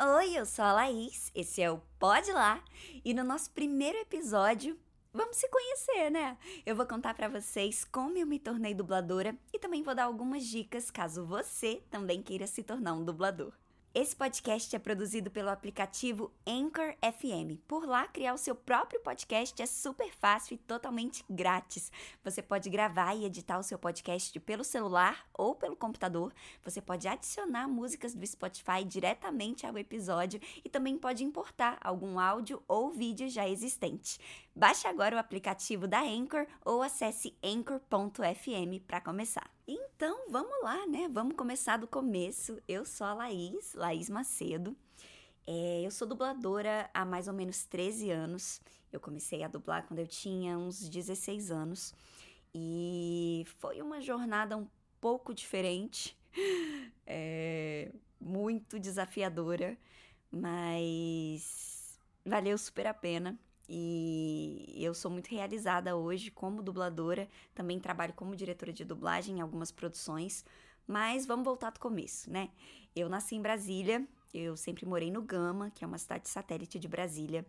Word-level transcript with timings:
Oi, 0.00 0.38
eu 0.38 0.46
sou 0.46 0.64
a 0.64 0.72
Laís, 0.72 1.32
esse 1.34 1.60
é 1.60 1.68
o 1.68 1.82
Pode 1.98 2.30
Lá, 2.30 2.62
e 3.04 3.12
no 3.12 3.24
nosso 3.24 3.50
primeiro 3.50 3.98
episódio, 3.98 4.78
vamos 5.12 5.36
se 5.36 5.48
conhecer, 5.48 6.08
né? 6.08 6.38
Eu 6.64 6.76
vou 6.76 6.86
contar 6.86 7.14
para 7.14 7.28
vocês 7.28 7.84
como 7.84 8.16
eu 8.16 8.24
me 8.24 8.38
tornei 8.38 8.72
dubladora 8.72 9.36
e 9.52 9.58
também 9.58 9.82
vou 9.82 9.96
dar 9.96 10.04
algumas 10.04 10.46
dicas 10.46 10.88
caso 10.88 11.26
você 11.26 11.82
também 11.90 12.22
queira 12.22 12.46
se 12.46 12.62
tornar 12.62 12.92
um 12.92 13.04
dublador. 13.04 13.52
Esse 14.00 14.14
podcast 14.14 14.76
é 14.76 14.78
produzido 14.78 15.28
pelo 15.28 15.50
aplicativo 15.50 16.30
Anchor 16.46 16.94
FM. 17.02 17.58
Por 17.66 17.84
lá, 17.84 18.06
criar 18.06 18.32
o 18.32 18.38
seu 18.38 18.54
próprio 18.54 19.00
podcast 19.00 19.60
é 19.60 19.66
super 19.66 20.14
fácil 20.14 20.54
e 20.54 20.56
totalmente 20.56 21.24
grátis. 21.28 21.90
Você 22.22 22.40
pode 22.40 22.70
gravar 22.70 23.16
e 23.16 23.24
editar 23.24 23.58
o 23.58 23.62
seu 23.64 23.76
podcast 23.76 24.38
pelo 24.38 24.62
celular 24.62 25.26
ou 25.34 25.56
pelo 25.56 25.74
computador. 25.74 26.32
Você 26.62 26.80
pode 26.80 27.08
adicionar 27.08 27.66
músicas 27.66 28.14
do 28.14 28.24
Spotify 28.24 28.84
diretamente 28.86 29.66
ao 29.66 29.76
episódio 29.76 30.40
e 30.64 30.68
também 30.68 30.96
pode 30.96 31.24
importar 31.24 31.76
algum 31.80 32.20
áudio 32.20 32.62
ou 32.68 32.92
vídeo 32.92 33.28
já 33.28 33.48
existente. 33.48 34.20
Baixe 34.58 34.88
agora 34.88 35.14
o 35.14 35.20
aplicativo 35.20 35.86
da 35.86 36.02
Anchor 36.02 36.44
ou 36.64 36.82
acesse 36.82 37.32
anchor.fm 37.44 38.82
para 38.88 39.00
começar. 39.00 39.48
Então, 39.68 40.28
vamos 40.28 40.52
lá, 40.64 40.84
né? 40.84 41.08
Vamos 41.12 41.36
começar 41.36 41.76
do 41.76 41.86
começo. 41.86 42.60
Eu 42.66 42.84
sou 42.84 43.06
a 43.06 43.14
Laís, 43.14 43.72
Laís 43.74 44.10
Macedo. 44.10 44.76
É, 45.46 45.82
eu 45.82 45.92
sou 45.92 46.08
dubladora 46.08 46.90
há 46.92 47.04
mais 47.04 47.28
ou 47.28 47.34
menos 47.34 47.66
13 47.66 48.10
anos. 48.10 48.60
Eu 48.92 48.98
comecei 48.98 49.44
a 49.44 49.48
dublar 49.48 49.86
quando 49.86 50.00
eu 50.00 50.08
tinha 50.08 50.58
uns 50.58 50.88
16 50.88 51.52
anos. 51.52 51.94
E 52.52 53.44
foi 53.60 53.80
uma 53.80 54.00
jornada 54.00 54.56
um 54.56 54.66
pouco 55.00 55.32
diferente, 55.32 56.18
é, 57.06 57.92
muito 58.20 58.76
desafiadora, 58.80 59.78
mas 60.32 61.96
valeu 62.26 62.58
super 62.58 62.88
a 62.88 62.94
pena. 62.94 63.38
E 63.68 64.74
eu 64.76 64.94
sou 64.94 65.10
muito 65.10 65.28
realizada 65.28 65.94
hoje 65.94 66.30
como 66.30 66.62
dubladora, 66.62 67.28
também 67.54 67.78
trabalho 67.78 68.14
como 68.14 68.34
diretora 68.34 68.72
de 68.72 68.84
dublagem 68.84 69.38
em 69.38 69.40
algumas 69.42 69.70
produções, 69.70 70.44
mas 70.86 71.26
vamos 71.26 71.44
voltar 71.44 71.70
do 71.70 71.78
começo, 71.78 72.30
né? 72.30 72.48
Eu 72.96 73.10
nasci 73.10 73.36
em 73.36 73.42
Brasília, 73.42 74.06
eu 74.32 74.56
sempre 74.56 74.86
morei 74.86 75.10
no 75.10 75.20
Gama, 75.20 75.70
que 75.70 75.84
é 75.84 75.86
uma 75.86 75.98
cidade 75.98 76.28
satélite 76.28 76.78
de 76.78 76.88
Brasília. 76.88 77.44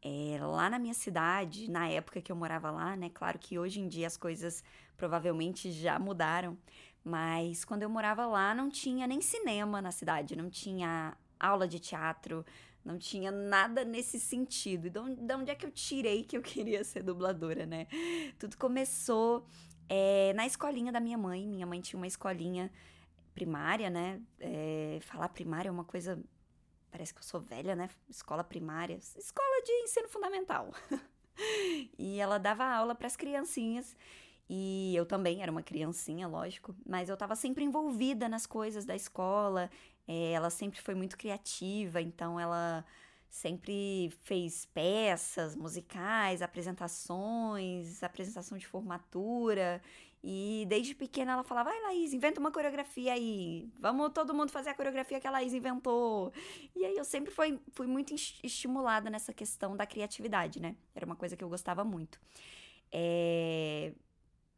É, 0.00 0.38
lá 0.40 0.70
na 0.70 0.78
minha 0.78 0.94
cidade, 0.94 1.68
na 1.68 1.88
época 1.88 2.20
que 2.20 2.30
eu 2.30 2.36
morava 2.36 2.70
lá, 2.70 2.94
né? 2.94 3.10
Claro 3.12 3.36
que 3.36 3.58
hoje 3.58 3.80
em 3.80 3.88
dia 3.88 4.06
as 4.06 4.16
coisas 4.16 4.62
provavelmente 4.96 5.72
já 5.72 5.98
mudaram, 5.98 6.56
mas 7.02 7.64
quando 7.64 7.82
eu 7.82 7.90
morava 7.90 8.26
lá 8.26 8.54
não 8.54 8.68
tinha 8.68 9.08
nem 9.08 9.20
cinema 9.20 9.82
na 9.82 9.90
cidade, 9.90 10.36
não 10.36 10.48
tinha 10.48 11.16
aula 11.38 11.66
de 11.66 11.78
teatro, 11.78 12.44
não 12.84 12.98
tinha 12.98 13.30
nada 13.30 13.84
nesse 13.84 14.18
sentido. 14.18 14.86
E 14.86 14.90
de 14.90 15.34
onde 15.34 15.50
é 15.50 15.54
que 15.54 15.66
eu 15.66 15.70
tirei 15.70 16.24
que 16.24 16.36
eu 16.36 16.42
queria 16.42 16.82
ser 16.84 17.02
dubladora, 17.02 17.66
né? 17.66 17.86
Tudo 18.38 18.56
começou 18.56 19.46
é, 19.88 20.32
na 20.34 20.46
escolinha 20.46 20.92
da 20.92 21.00
minha 21.00 21.18
mãe. 21.18 21.46
Minha 21.46 21.66
mãe 21.66 21.80
tinha 21.80 21.98
uma 21.98 22.06
escolinha 22.06 22.70
primária, 23.34 23.90
né? 23.90 24.20
É, 24.40 24.98
falar 25.02 25.28
primária 25.28 25.68
é 25.68 25.72
uma 25.72 25.84
coisa. 25.84 26.22
Parece 26.90 27.12
que 27.12 27.20
eu 27.20 27.24
sou 27.24 27.40
velha, 27.40 27.76
né? 27.76 27.88
Escola 28.08 28.42
primária. 28.42 28.96
Escola 28.96 29.62
de 29.64 29.72
ensino 29.82 30.08
fundamental. 30.08 30.72
e 31.98 32.18
ela 32.18 32.38
dava 32.38 32.64
aula 32.64 32.94
para 32.94 33.06
as 33.06 33.16
criancinhas. 33.16 33.96
E 34.48 34.96
eu 34.96 35.04
também 35.04 35.42
era 35.42 35.52
uma 35.52 35.62
criancinha, 35.62 36.26
lógico, 36.26 36.74
mas 36.86 37.10
eu 37.10 37.14
estava 37.14 37.36
sempre 37.36 37.64
envolvida 37.64 38.28
nas 38.28 38.46
coisas 38.46 38.86
da 38.86 38.96
escola. 38.96 39.70
É, 40.08 40.32
ela 40.32 40.48
sempre 40.48 40.80
foi 40.80 40.94
muito 40.94 41.18
criativa, 41.18 42.00
então 42.00 42.40
ela 42.40 42.82
sempre 43.28 44.10
fez 44.24 44.64
peças 44.66 45.54
musicais, 45.54 46.40
apresentações, 46.40 48.02
apresentação 48.02 48.56
de 48.56 48.66
formatura. 48.66 49.82
E 50.24 50.64
desde 50.68 50.94
pequena 50.94 51.32
ela 51.32 51.44
falava: 51.44 51.70
vai, 51.70 51.80
Laís, 51.82 52.14
inventa 52.14 52.40
uma 52.40 52.50
coreografia 52.50 53.12
aí. 53.12 53.70
Vamos 53.78 54.10
todo 54.14 54.34
mundo 54.34 54.50
fazer 54.50 54.70
a 54.70 54.74
coreografia 54.74 55.20
que 55.20 55.26
a 55.26 55.30
Laís 55.30 55.52
inventou. 55.52 56.32
E 56.74 56.84
aí 56.86 56.96
eu 56.96 57.04
sempre 57.04 57.30
fui, 57.30 57.60
fui 57.72 57.86
muito 57.86 58.14
estimulada 58.42 59.10
nessa 59.10 59.32
questão 59.32 59.76
da 59.76 59.86
criatividade, 59.86 60.60
né? 60.60 60.74
Era 60.94 61.04
uma 61.04 61.16
coisa 61.16 61.36
que 61.36 61.44
eu 61.44 61.48
gostava 61.50 61.84
muito. 61.84 62.18
É... 62.90 63.92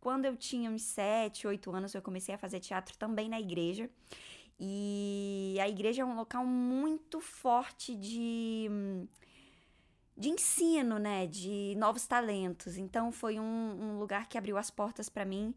Quando 0.00 0.24
eu 0.24 0.34
tinha 0.36 0.70
uns 0.70 0.82
7, 0.82 1.46
8 1.46 1.70
anos, 1.72 1.94
eu 1.94 2.00
comecei 2.00 2.34
a 2.34 2.38
fazer 2.38 2.60
teatro 2.60 2.96
também 2.96 3.28
na 3.28 3.38
igreja. 3.38 3.90
E 4.62 5.56
a 5.58 5.68
igreja 5.68 6.02
é 6.02 6.04
um 6.04 6.14
local 6.14 6.44
muito 6.44 7.18
forte 7.18 7.96
de, 7.96 8.68
de 10.14 10.28
ensino, 10.28 10.98
né? 10.98 11.26
De 11.26 11.74
novos 11.78 12.06
talentos. 12.06 12.76
Então 12.76 13.10
foi 13.10 13.40
um, 13.40 13.42
um 13.42 13.98
lugar 13.98 14.28
que 14.28 14.36
abriu 14.36 14.58
as 14.58 14.70
portas 14.70 15.08
para 15.08 15.24
mim 15.24 15.54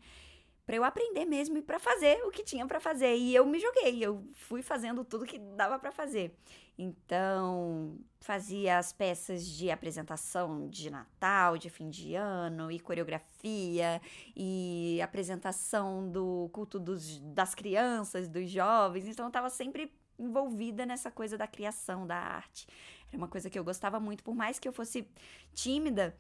para 0.66 0.76
eu 0.76 0.84
aprender 0.84 1.26
mesmo 1.26 1.58
e 1.58 1.62
para 1.62 1.78
fazer 1.78 2.24
o 2.26 2.32
que 2.32 2.44
tinha 2.44 2.66
para 2.66 2.80
fazer. 2.80 3.16
E 3.16 3.36
eu 3.36 3.46
me 3.46 3.60
joguei, 3.60 4.04
eu 4.04 4.26
fui 4.34 4.62
fazendo 4.62 5.04
tudo 5.04 5.26
que 5.26 5.38
dava 5.38 5.78
para 5.78 5.92
fazer. 5.92 6.38
Então, 6.78 8.00
fazia 8.20 8.78
as 8.78 8.92
peças 8.92 9.46
de 9.46 9.70
apresentação 9.70 10.68
de 10.70 10.90
Natal, 10.90 11.58
de 11.58 11.70
fim 11.70 11.90
de 11.90 12.16
ano, 12.16 12.72
e 12.72 12.80
coreografia, 12.80 14.02
e 14.36 15.00
apresentação 15.02 16.10
do 16.10 16.50
culto 16.52 16.80
dos, 16.80 17.20
das 17.20 17.54
crianças, 17.54 18.28
dos 18.28 18.50
jovens. 18.50 19.08
Então, 19.08 19.26
eu 19.26 19.30
estava 19.30 19.50
sempre 19.50 19.94
envolvida 20.18 20.86
nessa 20.86 21.12
coisa 21.12 21.38
da 21.38 21.46
criação, 21.46 22.08
da 22.08 22.16
arte. 22.16 22.68
Era 23.10 23.18
uma 23.18 23.28
coisa 23.28 23.50
que 23.50 23.60
eu 23.60 23.64
gostava 23.64 24.00
muito, 24.00 24.24
por 24.24 24.34
mais 24.34 24.58
que 24.58 24.68
eu 24.68 24.74
fosse 24.74 25.08
tímida, 25.54 26.18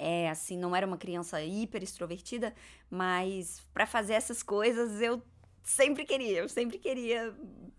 é 0.00 0.30
assim, 0.30 0.56
não 0.56 0.74
era 0.74 0.86
uma 0.86 0.96
criança 0.96 1.42
hiper 1.42 1.82
extrovertida, 1.82 2.54
mas 2.90 3.60
para 3.74 3.86
fazer 3.86 4.14
essas 4.14 4.42
coisas 4.42 5.00
eu 5.00 5.22
sempre 5.62 6.04
queria, 6.04 6.38
eu 6.38 6.48
sempre 6.48 6.78
queria 6.78 7.36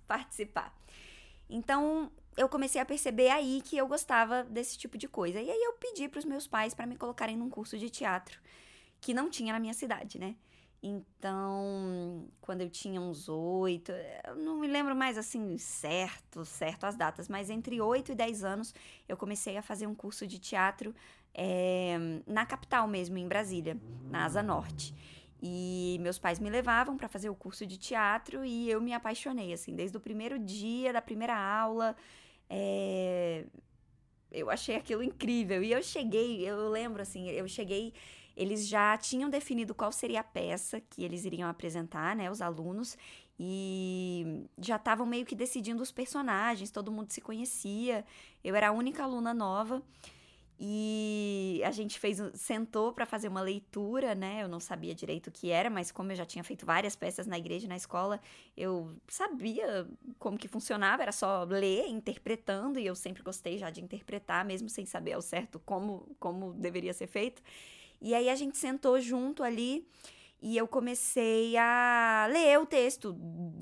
participar. 0.07 0.71
Então, 1.49 2.11
eu 2.37 2.47
comecei 2.47 2.79
a 2.79 2.85
perceber 2.85 3.29
aí 3.29 3.61
que 3.61 3.75
eu 3.75 3.87
gostava 3.87 4.43
desse 4.43 4.77
tipo 4.77 4.97
de 4.97 5.07
coisa. 5.07 5.41
E 5.41 5.49
aí 5.49 5.63
eu 5.63 5.73
pedi 5.73 6.07
para 6.07 6.19
os 6.19 6.25
meus 6.25 6.47
pais 6.47 6.73
para 6.73 6.85
me 6.85 6.95
colocarem 6.95 7.35
num 7.35 7.49
curso 7.49 7.77
de 7.77 7.89
teatro 7.89 8.39
que 9.01 9.13
não 9.13 9.29
tinha 9.29 9.51
na 9.51 9.59
minha 9.59 9.73
cidade, 9.73 10.19
né? 10.19 10.35
Então, 10.83 12.27
quando 12.39 12.61
eu 12.61 12.69
tinha 12.69 12.99
uns 12.99 13.29
oito, 13.29 13.91
eu 14.25 14.35
não 14.35 14.59
me 14.59 14.67
lembro 14.67 14.95
mais 14.95 15.15
assim 15.15 15.55
certo, 15.57 16.43
certo 16.43 16.85
as 16.85 16.95
datas, 16.95 17.29
mas 17.29 17.51
entre 17.51 17.79
oito 17.79 18.11
e 18.11 18.15
dez 18.15 18.43
anos 18.43 18.73
eu 19.07 19.15
comecei 19.15 19.57
a 19.57 19.61
fazer 19.61 19.85
um 19.85 19.93
curso 19.93 20.25
de 20.25 20.39
teatro 20.39 20.95
é, 21.33 21.97
na 22.27 22.45
capital 22.45 22.87
mesmo, 22.87 23.17
em 23.17 23.27
Brasília, 23.27 23.77
na 24.09 24.25
Asa 24.25 24.43
Norte. 24.43 24.93
E 25.41 25.97
meus 26.01 26.19
pais 26.19 26.39
me 26.39 26.49
levavam 26.49 26.95
para 26.95 27.07
fazer 27.07 27.29
o 27.29 27.35
curso 27.35 27.65
de 27.65 27.77
teatro 27.77 28.45
e 28.45 28.69
eu 28.69 28.79
me 28.79 28.93
apaixonei, 28.93 29.51
assim, 29.53 29.75
desde 29.75 29.97
o 29.97 29.99
primeiro 29.99 30.37
dia, 30.37 30.93
da 30.93 31.01
primeira 31.01 31.35
aula. 31.35 31.95
É... 32.49 33.45
Eu 34.31 34.49
achei 34.49 34.75
aquilo 34.75 35.03
incrível. 35.03 35.63
E 35.63 35.71
eu 35.71 35.81
cheguei, 35.81 36.47
eu 36.47 36.69
lembro, 36.69 37.01
assim, 37.01 37.27
eu 37.29 37.47
cheguei. 37.47 37.93
Eles 38.37 38.67
já 38.67 38.97
tinham 38.97 39.29
definido 39.29 39.73
qual 39.73 39.91
seria 39.91 40.21
a 40.21 40.23
peça 40.23 40.79
que 40.79 41.03
eles 41.03 41.25
iriam 41.25 41.49
apresentar, 41.49 42.15
né, 42.15 42.31
os 42.31 42.41
alunos, 42.41 42.97
e 43.37 44.45
já 44.57 44.77
estavam 44.77 45.05
meio 45.05 45.25
que 45.25 45.35
decidindo 45.35 45.83
os 45.83 45.91
personagens, 45.91 46.71
todo 46.71 46.91
mundo 46.91 47.11
se 47.11 47.19
conhecia. 47.19 48.05
Eu 48.43 48.55
era 48.55 48.69
a 48.69 48.71
única 48.71 49.03
aluna 49.03 49.33
nova. 49.33 49.81
E 50.63 51.59
a 51.65 51.71
gente 51.71 51.99
fez, 51.99 52.19
sentou 52.35 52.93
para 52.93 53.03
fazer 53.03 53.27
uma 53.27 53.41
leitura, 53.41 54.13
né? 54.13 54.43
Eu 54.43 54.47
não 54.47 54.59
sabia 54.59 54.93
direito 54.93 55.25
o 55.27 55.31
que 55.31 55.49
era, 55.49 55.71
mas 55.71 55.91
como 55.91 56.11
eu 56.11 56.15
já 56.15 56.23
tinha 56.23 56.43
feito 56.43 56.67
várias 56.67 56.95
peças 56.95 57.25
na 57.25 57.35
igreja, 57.35 57.67
na 57.67 57.75
escola, 57.75 58.21
eu 58.55 58.95
sabia 59.07 59.87
como 60.19 60.37
que 60.37 60.47
funcionava, 60.47 61.01
era 61.01 61.11
só 61.11 61.45
ler, 61.45 61.87
interpretando, 61.87 62.77
e 62.77 62.85
eu 62.85 62.93
sempre 62.93 63.23
gostei 63.23 63.57
já 63.57 63.71
de 63.71 63.81
interpretar, 63.81 64.45
mesmo 64.45 64.69
sem 64.69 64.85
saber 64.85 65.13
ao 65.13 65.21
certo 65.23 65.59
como, 65.65 66.15
como 66.19 66.53
deveria 66.53 66.93
ser 66.93 67.07
feito. 67.07 67.41
E 67.99 68.13
aí 68.13 68.29
a 68.29 68.35
gente 68.35 68.55
sentou 68.55 69.01
junto 69.01 69.41
ali 69.41 69.87
e 70.39 70.55
eu 70.55 70.67
comecei 70.67 71.57
a 71.57 72.27
ler 72.31 72.59
o 72.59 72.67
texto, 72.67 73.17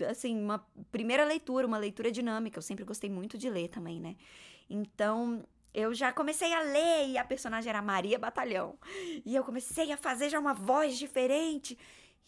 assim, 0.09 0.37
uma 0.37 0.67
primeira 0.91 1.23
leitura, 1.23 1.65
uma 1.65 1.77
leitura 1.77 2.11
dinâmica. 2.11 2.57
Eu 2.57 2.61
sempre 2.61 2.83
gostei 2.83 3.09
muito 3.09 3.37
de 3.37 3.49
ler 3.49 3.69
também, 3.69 4.01
né? 4.01 4.17
Então, 4.69 5.45
eu 5.73 5.93
já 5.93 6.11
comecei 6.11 6.53
a 6.53 6.61
ler 6.61 7.09
e 7.09 7.17
a 7.17 7.23
personagem 7.23 7.69
era 7.69 7.81
Maria 7.81 8.17
Batalhão. 8.17 8.77
E 9.25 9.35
eu 9.35 9.43
comecei 9.43 9.91
a 9.91 9.97
fazer 9.97 10.29
já 10.29 10.39
uma 10.39 10.53
voz 10.53 10.97
diferente. 10.97 11.77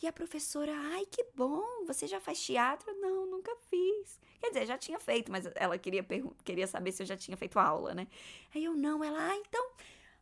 E 0.02 0.08
a 0.08 0.12
professora, 0.12 0.72
ai 0.94 1.06
que 1.06 1.24
bom, 1.36 1.86
você 1.86 2.08
já 2.08 2.20
faz 2.20 2.44
teatro? 2.44 2.92
Não, 3.00 3.28
nunca 3.28 3.56
fiz. 3.70 4.20
Quer 4.40 4.48
dizer, 4.48 4.66
já 4.66 4.78
tinha 4.78 5.00
feito, 5.00 5.32
mas 5.32 5.48
ela 5.56 5.78
queria, 5.78 6.04
queria 6.44 6.66
saber 6.66 6.92
se 6.92 7.04
eu 7.04 7.08
já 7.08 7.16
tinha 7.16 7.38
feito 7.38 7.60
aula, 7.60 7.94
né? 7.94 8.08
Aí 8.54 8.64
eu 8.64 8.74
não, 8.74 9.04
ela, 9.04 9.30
ah, 9.30 9.36
então, 9.36 9.70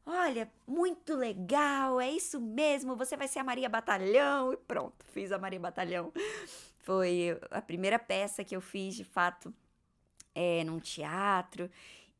olha, 0.05 0.51
muito 0.67 1.15
legal, 1.15 2.01
é 2.01 2.11
isso 2.11 2.41
mesmo, 2.41 2.97
você 2.97 3.15
vai 3.15 3.29
ser 3.29 3.39
a 3.39 3.43
Maria 3.43 3.69
Batalhão. 3.69 4.51
E 4.51 4.57
pronto, 4.57 5.05
fiz 5.13 5.31
a 5.31 5.37
Maria 5.37 5.59
Batalhão. 5.59 6.11
Foi 6.79 7.39
a 7.49 7.61
primeira 7.61 7.97
peça 7.97 8.43
que 8.43 8.55
eu 8.55 8.59
fiz, 8.59 8.95
de 8.95 9.05
fato, 9.05 9.53
é, 10.35 10.63
num 10.65 10.79
teatro. 10.79 11.69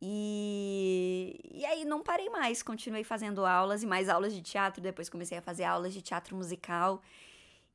E, 0.02 1.38
e 1.54 1.66
aí 1.66 1.84
não 1.84 2.02
parei 2.02 2.30
mais, 2.30 2.64
continuei 2.64 3.04
fazendo 3.04 3.46
aulas 3.46 3.84
e 3.84 3.88
mais 3.88 4.08
aulas 4.08 4.34
de 4.34 4.42
teatro, 4.42 4.82
depois 4.82 5.10
comecei 5.10 5.38
a 5.38 5.42
fazer 5.42 5.66
aulas 5.66 5.94
de 5.94 6.02
teatro 6.02 6.36
musical 6.36 7.02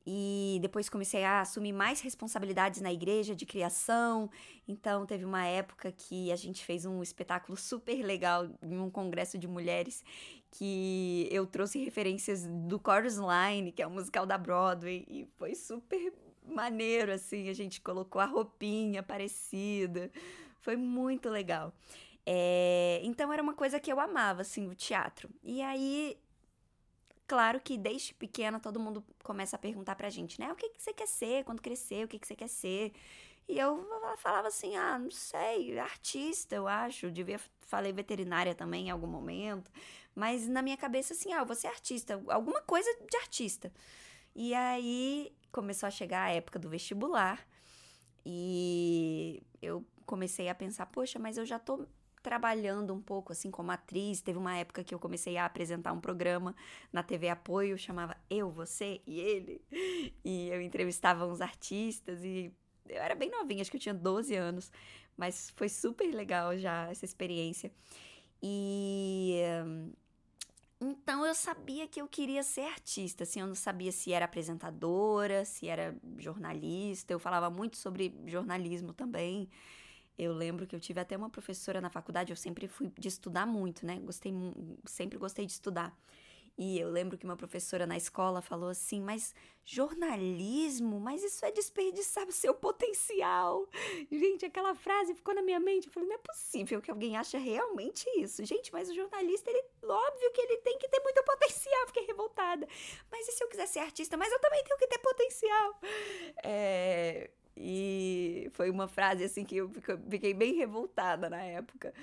e 0.07 0.59
depois 0.61 0.87
comecei 0.87 1.23
a 1.23 1.41
assumir 1.41 1.73
mais 1.73 1.99
responsabilidades 1.99 2.79
na 2.79 2.93
igreja 2.93 3.35
de 3.35 3.45
criação. 3.45 4.29
Então 4.67 5.05
teve 5.05 5.25
uma 5.25 5.45
época 5.45 5.91
que 5.91 6.31
a 6.31 6.35
gente 6.35 6.63
fez 6.63 6.85
um 6.85 7.01
espetáculo 7.01 7.57
super 7.57 8.03
legal 8.03 8.47
em 8.61 8.77
um 8.77 8.89
congresso 8.89 9.37
de 9.37 9.47
mulheres 9.47 10.03
que 10.51 11.27
eu 11.31 11.45
trouxe 11.45 11.83
referências 11.83 12.45
do 12.45 12.79
Chorus 12.83 13.17
Line, 13.17 13.71
que 13.71 13.81
é 13.81 13.87
um 13.87 13.91
musical 13.91 14.25
da 14.25 14.37
Broadway, 14.37 15.05
e 15.09 15.27
foi 15.37 15.53
super 15.55 16.13
maneiro 16.47 17.11
assim, 17.11 17.49
a 17.49 17.53
gente 17.53 17.81
colocou 17.81 18.21
a 18.21 18.25
roupinha 18.25 19.01
parecida. 19.01 20.11
Foi 20.61 20.75
muito 20.75 21.29
legal. 21.29 21.73
É, 22.25 22.99
então 23.03 23.31
era 23.31 23.41
uma 23.41 23.53
coisa 23.53 23.79
que 23.79 23.91
eu 23.91 23.99
amava, 23.99 24.41
assim, 24.41 24.67
o 24.67 24.75
teatro. 24.75 25.29
E 25.43 25.61
aí, 25.61 26.17
claro 27.27 27.59
que 27.59 27.77
desde 27.77 28.13
pequena 28.13 28.59
todo 28.59 28.79
mundo 28.79 29.03
começa 29.23 29.55
a 29.55 29.59
perguntar 29.59 29.95
pra 29.95 30.09
gente, 30.09 30.39
né? 30.39 30.51
O 30.51 30.55
que, 30.55 30.69
que 30.69 30.81
você 30.81 30.93
quer 30.93 31.07
ser 31.07 31.43
quando 31.43 31.61
crescer? 31.61 32.05
O 32.05 32.07
que, 32.07 32.19
que 32.19 32.27
você 32.27 32.35
quer 32.35 32.49
ser? 32.49 32.93
E 33.47 33.59
eu 33.59 33.87
falava 34.17 34.47
assim, 34.47 34.75
ah, 34.75 34.97
não 34.97 35.11
sei, 35.11 35.77
artista, 35.79 36.55
eu 36.55 36.67
acho. 36.67 37.11
Devia, 37.11 37.39
falei 37.61 37.93
veterinária 37.93 38.55
também 38.55 38.87
em 38.87 38.89
algum 38.91 39.07
momento. 39.07 39.71
Mas 40.15 40.47
na 40.47 40.61
minha 40.61 40.77
cabeça, 40.77 41.13
assim, 41.13 41.31
ah, 41.33 41.39
eu 41.39 41.45
vou 41.45 41.55
ser 41.55 41.67
artista, 41.67 42.21
alguma 42.27 42.61
coisa 42.61 42.89
de 43.09 43.17
artista. 43.17 43.71
E 44.35 44.53
aí 44.53 45.31
começou 45.51 45.87
a 45.87 45.91
chegar 45.91 46.23
a 46.23 46.31
época 46.31 46.57
do 46.59 46.69
vestibular. 46.69 47.45
E 48.25 49.43
eu 49.61 49.85
comecei 50.05 50.49
a 50.49 50.55
pensar, 50.55 50.87
poxa, 50.87 51.19
mas 51.19 51.37
eu 51.37 51.45
já 51.45 51.59
tô 51.59 51.85
trabalhando 52.25 52.91
um 52.91 52.99
pouco 52.99 53.31
assim 53.31 53.51
como 53.51 53.69
atriz. 53.69 54.19
Teve 54.19 54.39
uma 54.39 54.57
época 54.57 54.83
que 54.83 54.95
eu 54.95 54.97
comecei 54.97 55.37
a 55.37 55.45
apresentar 55.45 55.93
um 55.93 56.01
programa 56.01 56.55
na 56.91 57.03
TV 57.03 57.29
Apoio, 57.29 57.77
chamava 57.77 58.17
Eu, 58.27 58.49
Você 58.49 58.99
e 59.05 59.19
Ele. 59.19 59.61
E 60.25 60.49
eu 60.49 60.59
entrevistava 60.59 61.27
uns 61.27 61.39
artistas 61.39 62.23
e 62.23 62.51
eu 62.89 62.99
era 62.99 63.13
bem 63.13 63.29
novinha, 63.29 63.61
acho 63.61 63.69
que 63.69 63.77
eu 63.77 63.81
tinha 63.81 63.93
12 63.93 64.33
anos, 64.33 64.71
mas 65.15 65.51
foi 65.55 65.69
super 65.69 66.11
legal 66.11 66.57
já 66.57 66.89
essa 66.89 67.05
experiência. 67.05 67.71
E 68.41 69.39
então 70.81 71.23
eu 71.23 71.35
sabia 71.35 71.87
que 71.87 72.01
eu 72.01 72.07
queria 72.07 72.41
ser 72.41 72.61
artista, 72.61 73.23
assim, 73.23 73.39
eu 73.39 73.47
não 73.47 73.55
sabia 73.55 73.91
se 73.91 74.11
era 74.11 74.25
apresentadora, 74.25 75.45
se 75.45 75.67
era 75.67 75.95
jornalista, 76.17 77.13
eu 77.13 77.19
falava 77.19 77.51
muito 77.51 77.77
sobre 77.77 78.15
jornalismo 78.25 78.93
também. 78.93 79.47
Eu 80.17 80.33
lembro 80.33 80.65
que 80.65 80.75
eu 80.75 80.79
tive 80.79 80.99
até 80.99 81.17
uma 81.17 81.29
professora 81.29 81.81
na 81.81 81.89
faculdade, 81.89 82.31
eu 82.31 82.37
sempre 82.37 82.67
fui 82.67 82.91
de 82.97 83.07
estudar 83.07 83.45
muito, 83.45 83.85
né? 83.85 83.99
Gostei, 83.99 84.33
sempre 84.85 85.17
gostei 85.17 85.45
de 85.45 85.51
estudar. 85.51 85.95
E 86.57 86.79
eu 86.79 86.89
lembro 86.89 87.17
que 87.17 87.25
uma 87.25 87.35
professora 87.35 87.85
na 87.85 87.97
escola 87.97 88.41
falou 88.41 88.69
assim: 88.69 89.01
Mas 89.01 89.35
jornalismo? 89.65 90.99
Mas 91.01 91.21
isso 91.21 91.45
é 91.45 91.51
desperdiçar 91.51 92.25
o 92.27 92.31
seu 92.31 92.53
potencial. 92.53 93.67
Gente, 94.09 94.45
aquela 94.45 94.73
frase 94.73 95.13
ficou 95.13 95.35
na 95.35 95.41
minha 95.41 95.59
mente. 95.59 95.87
Eu 95.87 95.93
falei: 95.93 96.07
Não 96.07 96.15
é 96.15 96.19
possível 96.19 96.81
que 96.81 96.89
alguém 96.89 97.17
ache 97.17 97.37
realmente 97.37 98.09
isso. 98.17 98.45
Gente, 98.45 98.71
mas 98.71 98.89
o 98.89 98.95
jornalista, 98.95 99.49
ele, 99.49 99.63
óbvio 99.83 100.31
que 100.31 100.41
ele 100.41 100.57
tem 100.57 100.77
que 100.77 100.87
ter 100.87 101.01
muito 101.01 101.21
potencial. 101.23 101.87
Fiquei 101.87 102.05
revoltada. 102.05 102.65
Mas 103.11 103.27
e 103.27 103.33
se 103.33 103.43
eu 103.43 103.49
quiser 103.49 103.67
ser 103.67 103.79
artista? 103.79 104.15
Mas 104.15 104.31
eu 104.31 104.39
também 104.39 104.63
tenho 104.63 104.77
que 104.77 104.87
ter 104.87 104.99
potencial. 104.99 105.79
É, 106.41 107.29
e 107.57 108.49
foi 108.51 108.69
uma 108.69 108.87
frase 108.87 109.23
assim 109.23 109.45
que 109.45 109.55
eu 109.55 109.71
fiquei 110.09 110.33
bem 110.33 110.55
revoltada 110.55 111.29
na 111.29 111.41
época. 111.41 111.93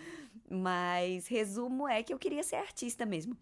Mas 0.48 1.26
resumo 1.26 1.86
é 1.86 2.02
que 2.02 2.12
eu 2.12 2.18
queria 2.18 2.42
ser 2.42 2.56
artista 2.56 3.04
mesmo. 3.04 3.36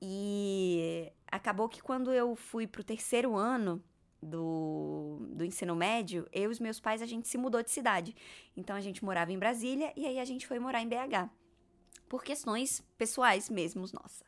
E 0.00 1.10
acabou 1.26 1.68
que 1.68 1.82
quando 1.82 2.12
eu 2.12 2.36
fui 2.36 2.66
pro 2.66 2.84
terceiro 2.84 3.34
ano 3.34 3.82
do, 4.22 5.18
do 5.30 5.44
ensino 5.44 5.74
médio, 5.74 6.28
eu 6.32 6.50
e 6.50 6.52
os 6.52 6.60
meus 6.60 6.78
pais, 6.78 7.00
a 7.00 7.06
gente 7.06 7.26
se 7.28 7.38
mudou 7.38 7.62
de 7.62 7.70
cidade. 7.70 8.14
Então 8.56 8.76
a 8.76 8.80
gente 8.80 9.04
morava 9.04 9.32
em 9.32 9.38
Brasília 9.38 9.92
e 9.96 10.06
aí 10.06 10.18
a 10.18 10.24
gente 10.24 10.46
foi 10.46 10.58
morar 10.58 10.82
em 10.82 10.88
BH. 10.88 11.30
Por 12.08 12.22
questões 12.22 12.82
pessoais 12.98 13.48
mesmo, 13.48 13.80
nossas. 13.80 14.26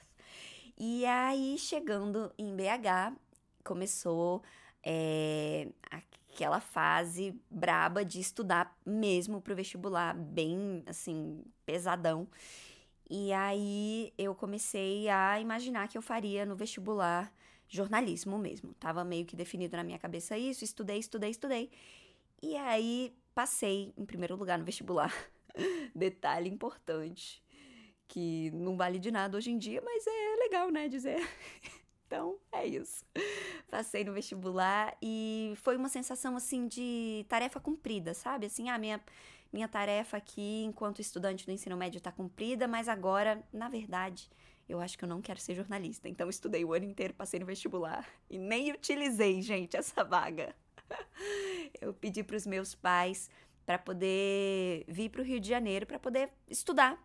E 0.77 1.05
aí, 1.07 1.59
chegando 1.59 2.33
em 2.39 2.55
BH, 2.55 3.17
começou 3.65 4.43
é, 4.83 5.69
aquela 6.39 6.61
fase 6.61 7.35
braba 7.51 8.05
de 8.05 8.21
estudar 8.21 8.73
mesmo 8.87 9.41
pro 9.41 9.57
vestibular, 9.57 10.15
bem 10.15 10.85
assim, 10.87 11.43
pesadão. 11.67 12.29
E 13.11 13.33
aí 13.33 14.13
eu 14.17 14.37
comecei 14.37 15.09
a 15.09 15.41
imaginar 15.41 15.89
que 15.89 15.99
eu 15.99 16.03
faria 16.03 16.47
no 16.47 16.55
vestibular 16.55 17.33
jornalismo 17.67 18.39
mesmo. 18.39 18.73
Tava 18.75 19.05
meio 19.05 19.27
que 19.27 19.35
definido 19.35 19.77
na 19.77 19.83
minha 19.83 19.99
cabeça 19.99 20.39
isso, 20.39 20.63
estudei, 20.63 20.99
estudei, 20.99 21.31
estudei. 21.31 21.71
E 22.41 22.55
aí 22.57 23.13
passei 23.35 23.93
em 23.97 24.07
primeiro 24.07 24.37
lugar 24.37 24.61
no 24.61 24.65
vestibular. 24.65 25.13
Detalhe 25.93 26.49
importante, 26.49 27.43
que 28.07 28.53
não 28.53 28.77
vale 28.77 29.01
de 29.01 29.11
nada 29.11 29.37
hoje 29.37 29.51
em 29.51 29.59
dia, 29.59 29.83
mas 29.85 30.07
é 30.07 30.37
legal, 30.37 30.71
né, 30.71 30.87
dizer. 30.87 31.19
Então, 32.09 32.39
é 32.51 32.67
isso. 32.67 33.05
Passei 33.71 34.03
no 34.03 34.15
vestibular 34.15 34.97
e 35.01 35.53
foi 35.57 35.77
uma 35.77 35.91
sensação 35.91 36.35
assim 36.37 36.67
de 36.67 37.27
tarefa 37.29 37.61
cumprida, 37.61 38.15
sabe? 38.15 38.47
Assim, 38.47 38.71
ah, 38.71 38.79
minha 38.79 39.01
minha 39.51 39.69
tarefa 39.69 40.19
aqui 40.19 40.63
enquanto 40.65 41.01
estudante 41.01 41.47
do 41.47 41.53
ensino 41.53 41.77
médio 41.77 41.99
está 41.99 42.13
cumprida, 42.13 42.69
mas 42.69 42.87
agora, 42.87 43.43
na 43.51 43.69
verdade, 43.69 44.29
eu 44.69 44.79
acho 44.79 44.99
que 44.99 45.05
eu 45.05 45.09
não 45.09 45.23
quero 45.23 45.41
ser 45.41 45.55
jornalista. 45.55 46.09
Então, 46.09 46.29
estudei 46.29 46.65
o 46.65 46.73
ano 46.73 46.87
inteiro, 46.87 47.15
passei 47.15 47.39
no 47.41 47.47
vestibular 47.47 48.07
e 48.29 48.39
nem 48.39 48.73
utilizei, 48.73 49.41
gente, 49.43 49.77
essa 49.77 50.03
vaga. 50.03 50.55
eu 51.81 51.93
pedi 51.93 52.23
para 52.23 52.37
os 52.37 52.47
meus 52.47 52.75
pais 52.75 53.31
para 53.67 53.79
poder 53.79 54.85
vir 54.89 55.11
para 55.11 55.21
o 55.21 55.25
Rio 55.25 55.41
de 55.41 55.49
Janeiro 55.49 55.87
para 55.87 55.99
poder 55.99 56.31
estudar 56.49 56.99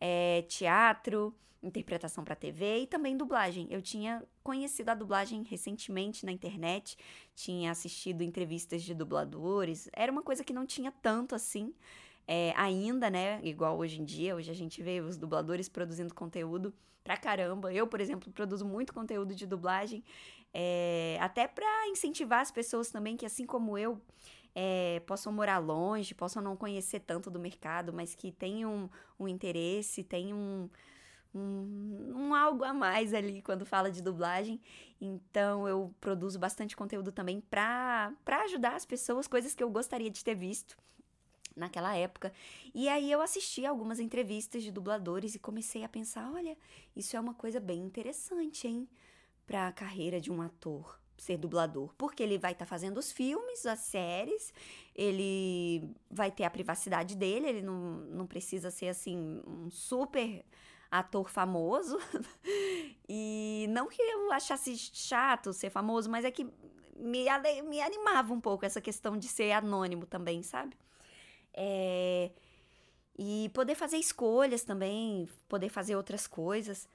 é, 0.00 0.42
teatro, 0.42 1.34
interpretação 1.62 2.24
para 2.24 2.34
TV 2.34 2.80
e 2.80 2.86
também 2.86 3.16
dublagem. 3.16 3.66
Eu 3.70 3.82
tinha 3.82 4.22
conhecido 4.42 4.90
a 4.90 4.94
dublagem 4.94 5.42
recentemente 5.42 6.24
na 6.24 6.32
internet, 6.32 6.96
tinha 7.34 7.70
assistido 7.70 8.22
entrevistas 8.22 8.82
de 8.82 8.94
dubladores, 8.94 9.88
era 9.92 10.10
uma 10.10 10.22
coisa 10.22 10.44
que 10.44 10.52
não 10.52 10.66
tinha 10.66 10.92
tanto 11.02 11.34
assim. 11.34 11.74
É, 12.28 12.52
ainda, 12.56 13.08
né? 13.08 13.40
Igual 13.44 13.78
hoje 13.78 14.00
em 14.00 14.04
dia, 14.04 14.34
hoje 14.34 14.50
a 14.50 14.54
gente 14.54 14.82
vê 14.82 15.00
os 15.00 15.16
dubladores 15.16 15.68
produzindo 15.68 16.12
conteúdo 16.12 16.74
pra 17.04 17.16
caramba. 17.16 17.72
Eu, 17.72 17.86
por 17.86 18.00
exemplo, 18.00 18.32
produzo 18.32 18.66
muito 18.66 18.92
conteúdo 18.92 19.32
de 19.32 19.46
dublagem, 19.46 20.02
é, 20.52 21.16
até 21.20 21.46
para 21.46 21.88
incentivar 21.88 22.40
as 22.40 22.50
pessoas 22.50 22.90
também 22.90 23.16
que, 23.16 23.24
assim 23.24 23.46
como 23.46 23.78
eu, 23.78 24.00
é, 24.58 25.00
possam 25.00 25.30
morar 25.30 25.58
longe, 25.58 26.14
possam 26.14 26.42
não 26.42 26.56
conhecer 26.56 27.00
tanto 27.00 27.30
do 27.30 27.38
mercado, 27.38 27.92
mas 27.92 28.14
que 28.14 28.32
tenham 28.32 28.90
um 29.20 29.28
interesse, 29.28 30.02
tenham 30.02 30.38
um, 30.38 30.70
um, 31.34 32.12
um, 32.16 32.34
algo 32.34 32.64
a 32.64 32.72
mais 32.72 33.12
ali 33.12 33.42
quando 33.42 33.66
fala 33.66 33.90
de 33.90 34.00
dublagem. 34.00 34.58
Então 34.98 35.68
eu 35.68 35.94
produzo 36.00 36.38
bastante 36.38 36.74
conteúdo 36.74 37.12
também 37.12 37.38
para 37.38 38.14
ajudar 38.44 38.76
as 38.76 38.86
pessoas, 38.86 39.28
coisas 39.28 39.54
que 39.54 39.62
eu 39.62 39.68
gostaria 39.68 40.08
de 40.10 40.24
ter 40.24 40.34
visto 40.34 40.74
naquela 41.54 41.94
época. 41.94 42.32
E 42.74 42.88
aí 42.88 43.12
eu 43.12 43.20
assisti 43.20 43.66
algumas 43.66 44.00
entrevistas 44.00 44.62
de 44.62 44.72
dubladores 44.72 45.34
e 45.34 45.38
comecei 45.38 45.84
a 45.84 45.88
pensar, 45.88 46.32
olha, 46.32 46.56
isso 46.96 47.14
é 47.14 47.20
uma 47.20 47.34
coisa 47.34 47.60
bem 47.60 47.82
interessante, 47.82 48.66
hein, 48.66 48.88
para 49.46 49.68
a 49.68 49.72
carreira 49.72 50.18
de 50.18 50.32
um 50.32 50.40
ator 50.40 50.98
ser 51.18 51.36
dublador, 51.36 51.94
porque 51.96 52.22
ele 52.22 52.38
vai 52.38 52.52
estar 52.52 52.64
tá 52.64 52.68
fazendo 52.68 52.98
os 52.98 53.12
filmes, 53.12 53.64
as 53.66 53.80
séries, 53.80 54.52
ele 54.94 55.90
vai 56.10 56.30
ter 56.30 56.44
a 56.44 56.50
privacidade 56.50 57.16
dele, 57.16 57.48
ele 57.48 57.62
não, 57.62 57.98
não 58.10 58.26
precisa 58.26 58.70
ser 58.70 58.88
assim 58.88 59.42
um 59.46 59.70
super 59.70 60.44
ator 60.90 61.28
famoso. 61.28 61.98
e 63.08 63.66
não 63.70 63.88
que 63.88 64.00
eu 64.00 64.32
achasse 64.32 64.76
chato 64.76 65.52
ser 65.52 65.70
famoso, 65.70 66.10
mas 66.10 66.24
é 66.24 66.30
que 66.30 66.44
me, 66.96 67.26
me 67.62 67.80
animava 67.80 68.32
um 68.32 68.40
pouco 68.40 68.64
essa 68.64 68.80
questão 68.80 69.16
de 69.16 69.28
ser 69.28 69.52
anônimo 69.52 70.06
também, 70.06 70.42
sabe? 70.42 70.76
É, 71.52 72.30
e 73.18 73.50
poder 73.54 73.74
fazer 73.74 73.96
escolhas 73.96 74.62
também, 74.62 75.28
poder 75.48 75.68
fazer 75.68 75.96
outras 75.96 76.26
coisas. 76.26 76.88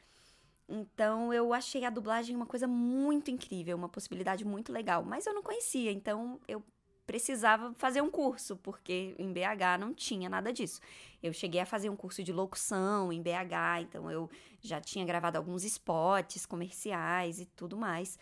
Então 0.72 1.34
eu 1.34 1.54
achei 1.54 1.84
a 1.84 1.90
dublagem 1.90 2.36
uma 2.36 2.46
coisa 2.46 2.66
muito 2.66 3.30
incrível, 3.30 3.76
uma 3.76 3.90
possibilidade 3.90 4.46
muito 4.46 4.72
legal, 4.72 5.04
mas 5.04 5.26
eu 5.26 5.34
não 5.34 5.44
conhecia, 5.44 5.92
então 5.92 6.40
eu 6.48 6.64
precisava 7.06 7.74
fazer 7.74 8.02
um 8.02 8.10
curso, 8.10 8.56
porque 8.56 9.14
em 9.20 9.34
BH 9.34 9.78
não 9.78 9.94
tinha 9.94 10.30
nada 10.30 10.54
disso. 10.54 10.80
Eu 11.22 11.34
cheguei 11.34 11.60
a 11.60 11.66
fazer 11.66 11.90
um 11.90 11.96
curso 11.96 12.24
de 12.24 12.32
locução 12.32 13.12
em 13.12 13.22
BH, 13.22 13.82
então 13.82 14.10
eu 14.10 14.30
já 14.62 14.80
tinha 14.80 15.04
gravado 15.04 15.38
alguns 15.38 15.66
spots 15.66 16.46
comerciais 16.46 17.40
e 17.42 17.46
tudo 17.46 17.76
mais. 17.76 18.18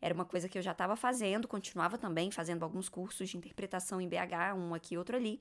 Era 0.00 0.14
uma 0.14 0.24
coisa 0.24 0.48
que 0.48 0.56
eu 0.56 0.62
já 0.62 0.72
estava 0.72 0.96
fazendo, 0.96 1.46
continuava 1.46 1.98
também 1.98 2.30
fazendo 2.30 2.62
alguns 2.62 2.88
cursos 2.88 3.28
de 3.28 3.36
interpretação 3.36 4.00
em 4.00 4.08
BH, 4.08 4.56
um 4.56 4.72
aqui, 4.72 4.96
outro 4.96 5.16
ali. 5.16 5.38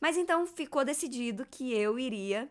Mas 0.00 0.16
então 0.16 0.44
ficou 0.44 0.84
decidido 0.84 1.46
que 1.48 1.72
eu 1.72 1.98
iria 2.00 2.50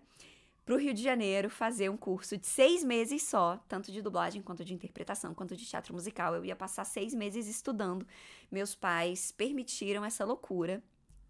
para 0.70 0.76
o 0.76 0.80
Rio 0.80 0.94
de 0.94 1.02
Janeiro 1.02 1.50
fazer 1.50 1.90
um 1.90 1.98
curso 1.98 2.38
de 2.38 2.46
seis 2.46 2.84
meses 2.84 3.24
só, 3.24 3.58
tanto 3.68 3.92
de 3.92 4.04
dublagem 4.04 4.40
quanto 4.40 4.64
de 4.64 4.72
interpretação, 4.72 5.34
quanto 5.34 5.58
de 5.58 5.66
teatro 5.66 5.96
musical. 5.96 6.36
Eu 6.36 6.46
ia 6.46 6.56
passar 6.56 6.86
seis 6.86 7.12
meses 7.12 7.48
estudando. 7.48 8.06
Meus 8.52 8.76
pais 8.76 9.32
permitiram 9.32 10.06
essa 10.06 10.24
loucura. 10.24 10.84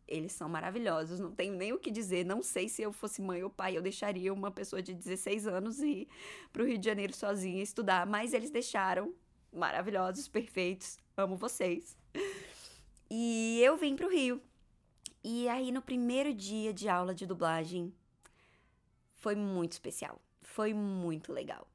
Eles 0.06 0.34
são 0.34 0.50
maravilhosos, 0.50 1.22
não 1.22 1.32
tenho 1.32 1.56
nem 1.56 1.72
o 1.72 1.80
que 1.80 1.90
dizer. 1.90 2.26
Não 2.26 2.44
sei 2.44 2.68
se 2.68 2.82
eu 2.82 2.92
fosse 2.92 3.22
mãe 3.22 3.42
ou 3.42 3.50
pai, 3.50 3.78
eu 3.78 3.82
deixaria 3.82 4.34
uma 4.34 4.52
pessoa 4.52 4.82
de 4.82 4.94
16 4.94 5.48
anos 5.48 5.80
ir 5.80 6.10
para 6.52 6.62
o 6.62 6.66
Rio 6.66 6.78
de 6.78 6.86
Janeiro 6.86 7.16
sozinha 7.16 7.64
estudar, 7.64 8.06
mas 8.06 8.34
eles 8.34 8.50
deixaram. 8.50 9.14
Maravilhosos, 9.54 10.28
perfeitos, 10.28 10.98
amo 11.16 11.38
vocês. 11.38 11.96
E 13.10 13.62
eu 13.64 13.78
vim 13.78 13.96
para 13.96 14.06
o 14.06 14.12
Rio. 14.12 14.42
E 15.24 15.48
aí, 15.48 15.72
no 15.72 15.82
primeiro 15.82 16.34
dia 16.34 16.74
de 16.74 16.90
aula 16.90 17.16
de 17.16 17.26
dublagem, 17.26 17.94
foi 19.20 19.36
muito 19.36 19.74
especial. 19.74 20.20
Foi 20.42 20.74
muito 20.74 21.32
legal. 21.32 21.68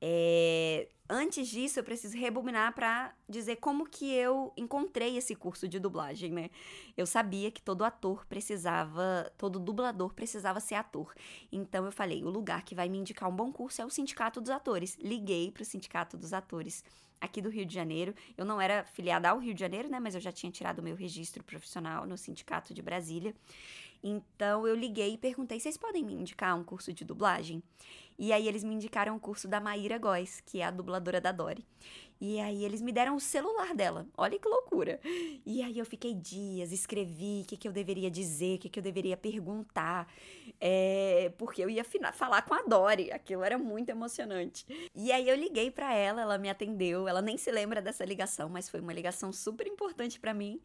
É, 0.00 0.88
antes 1.08 1.48
disso, 1.48 1.80
eu 1.80 1.84
preciso 1.84 2.16
rebobinar 2.16 2.74
para 2.74 3.14
dizer 3.28 3.56
como 3.56 3.88
que 3.88 4.12
eu 4.12 4.52
encontrei 4.56 5.16
esse 5.16 5.34
curso 5.34 5.66
de 5.66 5.78
dublagem, 5.78 6.32
né? 6.32 6.50
Eu 6.96 7.06
sabia 7.06 7.50
que 7.50 7.62
todo 7.62 7.82
ator 7.82 8.26
precisava, 8.26 9.32
todo 9.38 9.58
dublador 9.58 10.12
precisava 10.12 10.60
ser 10.60 10.74
ator. 10.74 11.14
Então 11.50 11.84
eu 11.86 11.92
falei, 11.92 12.22
o 12.22 12.30
lugar 12.30 12.62
que 12.62 12.74
vai 12.74 12.88
me 12.88 12.98
indicar 12.98 13.28
um 13.28 13.34
bom 13.34 13.50
curso 13.50 13.80
é 13.80 13.86
o 13.86 13.90
Sindicato 13.90 14.40
dos 14.40 14.50
Atores. 14.50 14.96
Liguei 15.00 15.50
para 15.50 15.62
o 15.62 15.66
Sindicato 15.66 16.16
dos 16.16 16.32
Atores 16.32 16.84
aqui 17.20 17.40
do 17.40 17.48
Rio 17.48 17.64
de 17.64 17.74
Janeiro. 17.74 18.14
Eu 18.36 18.44
não 18.44 18.60
era 18.60 18.84
filiada 18.84 19.30
ao 19.30 19.38
Rio 19.38 19.54
de 19.54 19.60
Janeiro, 19.60 19.88
né? 19.88 19.98
Mas 19.98 20.14
eu 20.14 20.20
já 20.20 20.32
tinha 20.32 20.52
tirado 20.52 20.82
meu 20.82 20.94
registro 20.94 21.42
profissional 21.42 22.06
no 22.06 22.16
Sindicato 22.16 22.74
de 22.74 22.82
Brasília. 22.82 23.34
Então 24.08 24.64
eu 24.68 24.76
liguei 24.76 25.14
e 25.14 25.18
perguntei: 25.18 25.58
vocês 25.58 25.76
podem 25.76 26.04
me 26.04 26.14
indicar 26.14 26.56
um 26.56 26.62
curso 26.62 26.92
de 26.92 27.04
dublagem? 27.04 27.60
E 28.16 28.32
aí 28.32 28.46
eles 28.46 28.62
me 28.62 28.72
indicaram 28.72 29.16
o 29.16 29.20
curso 29.20 29.48
da 29.48 29.60
Maíra 29.60 29.98
Góes, 29.98 30.40
que 30.46 30.60
é 30.60 30.64
a 30.64 30.70
dubladora 30.70 31.20
da 31.20 31.32
Dory. 31.32 31.66
E 32.18 32.40
aí 32.40 32.64
eles 32.64 32.80
me 32.80 32.92
deram 32.92 33.16
o 33.16 33.20
celular 33.20 33.74
dela. 33.74 34.06
Olha 34.16 34.38
que 34.38 34.48
loucura. 34.48 35.00
E 35.44 35.60
aí 35.60 35.76
eu 35.76 35.84
fiquei 35.84 36.14
dias, 36.14 36.72
escrevi 36.72 37.42
o 37.42 37.48
que, 37.48 37.56
que 37.56 37.68
eu 37.68 37.72
deveria 37.72 38.10
dizer, 38.10 38.56
o 38.56 38.58
que, 38.60 38.68
que 38.70 38.78
eu 38.78 38.82
deveria 38.82 39.16
perguntar. 39.16 40.10
É, 40.58 41.30
porque 41.36 41.62
eu 41.62 41.68
ia 41.68 41.84
falar 42.14 42.42
com 42.42 42.54
a 42.54 42.62
Dory. 42.62 43.10
Aquilo 43.10 43.42
era 43.42 43.58
muito 43.58 43.90
emocionante. 43.90 44.64
E 44.94 45.10
aí 45.10 45.28
eu 45.28 45.36
liguei 45.36 45.70
para 45.70 45.92
ela, 45.92 46.22
ela 46.22 46.38
me 46.38 46.48
atendeu. 46.48 47.06
Ela 47.08 47.20
nem 47.20 47.36
se 47.36 47.50
lembra 47.50 47.82
dessa 47.82 48.04
ligação, 48.04 48.48
mas 48.48 48.68
foi 48.70 48.80
uma 48.80 48.94
ligação 48.94 49.32
super 49.32 49.66
importante 49.66 50.18
para 50.18 50.32
mim. 50.32 50.60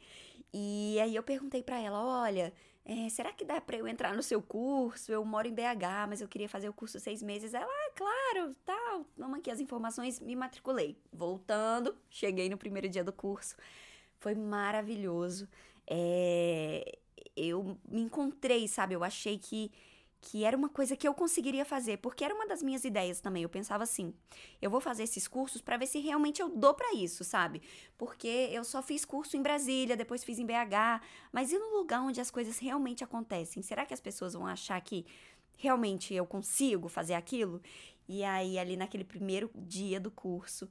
E 0.53 0.97
aí 1.01 1.15
eu 1.15 1.23
perguntei 1.23 1.63
para 1.63 1.79
ela: 1.79 2.01
olha 2.23 2.53
é, 2.83 3.09
será 3.09 3.31
que 3.31 3.45
dá 3.45 3.61
para 3.61 3.77
eu 3.77 3.87
entrar 3.87 4.15
no 4.15 4.23
seu 4.23 4.41
curso? 4.41 5.11
Eu 5.11 5.23
moro 5.23 5.47
em 5.47 5.53
BH, 5.53 6.07
mas 6.09 6.21
eu 6.21 6.27
queria 6.27 6.49
fazer 6.49 6.67
o 6.67 6.73
curso 6.73 6.99
seis 6.99 7.21
meses. 7.21 7.53
Ela, 7.53 7.65
ah, 7.65 7.91
claro, 7.95 8.55
tal. 8.65 9.05
Toma 9.15 9.37
aqui 9.37 9.51
as 9.51 9.59
informações, 9.59 10.19
me 10.19 10.35
matriculei. 10.35 10.97
Voltando, 11.13 11.95
cheguei 12.09 12.49
no 12.49 12.57
primeiro 12.57 12.89
dia 12.89 13.03
do 13.03 13.13
curso. 13.13 13.55
Foi 14.19 14.33
maravilhoso. 14.33 15.47
É, 15.87 16.97
eu 17.35 17.77
me 17.87 18.01
encontrei, 18.01 18.67
sabe? 18.67 18.95
Eu 18.95 19.03
achei 19.03 19.37
que 19.37 19.71
que 20.21 20.45
era 20.45 20.55
uma 20.55 20.69
coisa 20.69 20.95
que 20.95 21.07
eu 21.07 21.13
conseguiria 21.13 21.65
fazer, 21.65 21.97
porque 21.97 22.23
era 22.23 22.33
uma 22.33 22.47
das 22.47 22.61
minhas 22.61 22.85
ideias 22.85 23.19
também. 23.19 23.41
Eu 23.41 23.49
pensava 23.49 23.83
assim: 23.83 24.13
eu 24.61 24.69
vou 24.69 24.79
fazer 24.79 25.03
esses 25.03 25.27
cursos 25.27 25.61
para 25.61 25.77
ver 25.77 25.87
se 25.87 25.99
realmente 25.99 26.41
eu 26.41 26.49
dou 26.49 26.73
para 26.73 26.93
isso, 26.93 27.23
sabe? 27.23 27.61
Porque 27.97 28.27
eu 28.51 28.63
só 28.63 28.81
fiz 28.83 29.03
curso 29.03 29.35
em 29.35 29.41
Brasília, 29.41 29.97
depois 29.97 30.23
fiz 30.23 30.37
em 30.37 30.45
BH, 30.45 31.01
mas 31.31 31.51
e 31.51 31.57
no 31.57 31.75
lugar 31.77 32.01
onde 32.01 32.21
as 32.21 32.29
coisas 32.29 32.59
realmente 32.59 33.03
acontecem? 33.03 33.63
Será 33.63 33.85
que 33.85 33.93
as 33.93 33.99
pessoas 33.99 34.33
vão 34.33 34.45
achar 34.45 34.79
que 34.81 35.05
realmente 35.57 36.13
eu 36.13 36.25
consigo 36.25 36.87
fazer 36.87 37.15
aquilo? 37.15 37.59
E 38.07 38.23
aí, 38.23 38.59
ali 38.59 38.77
naquele 38.77 39.03
primeiro 39.03 39.49
dia 39.55 39.99
do 39.99 40.11
curso, 40.11 40.69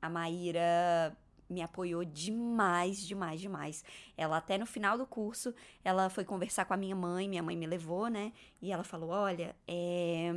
a 0.00 0.08
Maíra 0.08 1.16
me 1.52 1.62
apoiou 1.62 2.04
demais, 2.04 3.06
demais, 3.06 3.40
demais. 3.40 3.84
Ela 4.16 4.38
até 4.38 4.58
no 4.58 4.66
final 4.66 4.96
do 4.98 5.06
curso, 5.06 5.54
ela 5.84 6.08
foi 6.10 6.24
conversar 6.24 6.64
com 6.64 6.74
a 6.74 6.76
minha 6.76 6.96
mãe, 6.96 7.28
minha 7.28 7.42
mãe 7.42 7.56
me 7.56 7.66
levou, 7.66 8.08
né? 8.08 8.32
E 8.60 8.72
ela 8.72 8.84
falou: 8.84 9.10
"Olha, 9.10 9.54
é 9.68 10.32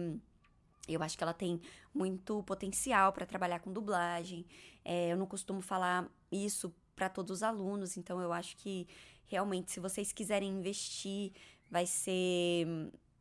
eu 0.87 1.01
acho 1.01 1.17
que 1.17 1.23
ela 1.23 1.33
tem 1.33 1.59
muito 1.93 2.43
potencial 2.43 3.11
para 3.11 3.25
trabalhar 3.25 3.59
com 3.59 3.71
dublagem. 3.71 4.45
É, 4.83 5.11
eu 5.11 5.17
não 5.17 5.25
costumo 5.25 5.61
falar 5.61 6.07
isso 6.31 6.73
para 6.95 7.09
todos 7.09 7.37
os 7.37 7.43
alunos, 7.43 7.97
então 7.97 8.21
eu 8.21 8.31
acho 8.31 8.55
que 8.57 8.87
realmente, 9.27 9.71
se 9.71 9.79
vocês 9.79 10.13
quiserem 10.13 10.49
investir, 10.49 11.33
vai 11.69 11.85
ser 11.85 12.67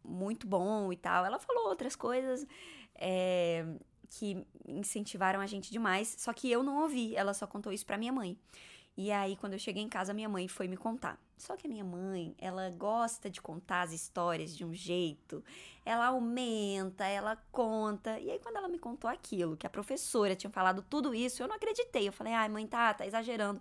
muito 0.05 0.47
bom 0.47 0.93
e 0.93 0.97
tal. 0.97 1.25
Ela 1.25 1.39
falou 1.39 1.69
outras 1.69 1.97
coisas. 1.97 2.47
É, 2.95 3.65
que 4.11 4.47
incentivaram 4.67 5.41
a 5.41 5.47
gente 5.47 5.71
demais, 5.71 6.15
só 6.19 6.33
que 6.33 6.51
eu 6.51 6.63
não 6.63 6.83
ouvi, 6.83 7.15
ela 7.17 7.35
só 7.35 7.47
contou 7.47 7.73
isso 7.73 7.87
pra 7.87 7.99
minha 7.99 8.13
mãe. 8.13 8.39
E 8.97 9.11
aí, 9.11 9.37
quando 9.37 9.55
eu 9.55 9.59
cheguei 9.59 9.83
em 9.83 9.89
casa, 9.89 10.15
minha 10.15 10.29
mãe 10.29 10.47
foi 10.47 10.69
me 10.69 10.77
contar. 10.77 11.19
Só 11.37 11.57
que 11.57 11.67
a 11.67 11.71
minha 11.71 11.85
mãe, 11.85 12.33
ela 12.39 12.71
gosta 12.71 13.29
de 13.29 13.43
contar 13.43 13.83
as 13.83 13.93
histórias 13.93 14.57
de 14.57 14.65
um 14.65 14.73
jeito, 14.73 15.43
ela 15.85 16.07
aumenta, 16.07 17.05
ela 17.05 17.37
conta. 17.51 18.19
E 18.21 18.31
aí, 18.31 18.39
quando 18.39 18.57
ela 18.57 18.69
me 18.69 18.79
contou 18.79 19.11
aquilo, 19.11 19.57
que 19.57 19.67
a 19.67 19.71
professora 19.71 20.37
tinha 20.37 20.51
falado 20.51 20.81
tudo 20.89 21.13
isso, 21.13 21.43
eu 21.43 21.49
não 21.49 21.57
acreditei. 21.57 22.07
Eu 22.07 22.13
falei, 22.13 22.33
ai, 22.33 22.49
mãe, 22.49 22.67
tá, 22.69 22.95
tá 22.95 23.05
exagerando 23.05 23.61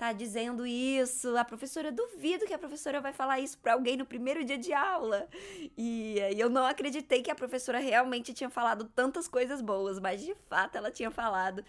tá 0.00 0.14
dizendo 0.14 0.66
isso. 0.66 1.36
A 1.36 1.44
professora, 1.44 1.92
duvido 1.92 2.46
que 2.46 2.54
a 2.54 2.58
professora 2.58 3.02
vai 3.02 3.12
falar 3.12 3.38
isso 3.38 3.58
para 3.58 3.74
alguém 3.74 3.98
no 3.98 4.06
primeiro 4.06 4.42
dia 4.42 4.56
de 4.56 4.72
aula. 4.72 5.28
E, 5.76 6.16
e 6.18 6.40
eu 6.40 6.48
não 6.48 6.64
acreditei 6.64 7.20
que 7.20 7.30
a 7.30 7.34
professora 7.34 7.78
realmente 7.78 8.32
tinha 8.32 8.48
falado 8.48 8.86
tantas 8.96 9.28
coisas 9.28 9.60
boas, 9.60 10.00
mas 10.00 10.22
de 10.22 10.34
fato 10.48 10.76
ela 10.76 10.90
tinha 10.90 11.10
falado. 11.10 11.62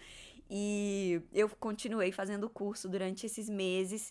E 0.48 1.20
eu 1.30 1.46
continuei 1.60 2.10
fazendo 2.10 2.44
o 2.44 2.50
curso 2.50 2.88
durante 2.88 3.26
esses 3.26 3.50
meses 3.50 4.10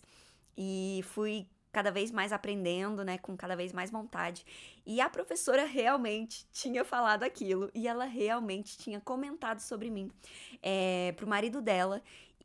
e 0.56 1.00
fui 1.02 1.48
cada 1.72 1.90
vez 1.90 2.12
mais 2.12 2.32
aprendendo, 2.32 3.02
né, 3.02 3.18
com 3.18 3.36
cada 3.36 3.56
vez 3.56 3.72
mais 3.72 3.90
vontade. 3.90 4.44
E 4.86 5.00
a 5.00 5.08
professora 5.08 5.64
realmente 5.64 6.46
tinha 6.52 6.84
falado 6.84 7.24
aquilo 7.24 7.70
e 7.74 7.88
ela 7.88 8.04
realmente 8.04 8.78
tinha 8.78 9.00
comentado 9.00 9.58
sobre 9.58 9.90
mim 9.90 10.12
é, 10.62 11.12
pro 11.16 11.26
marido 11.26 11.60
dela 11.60 12.00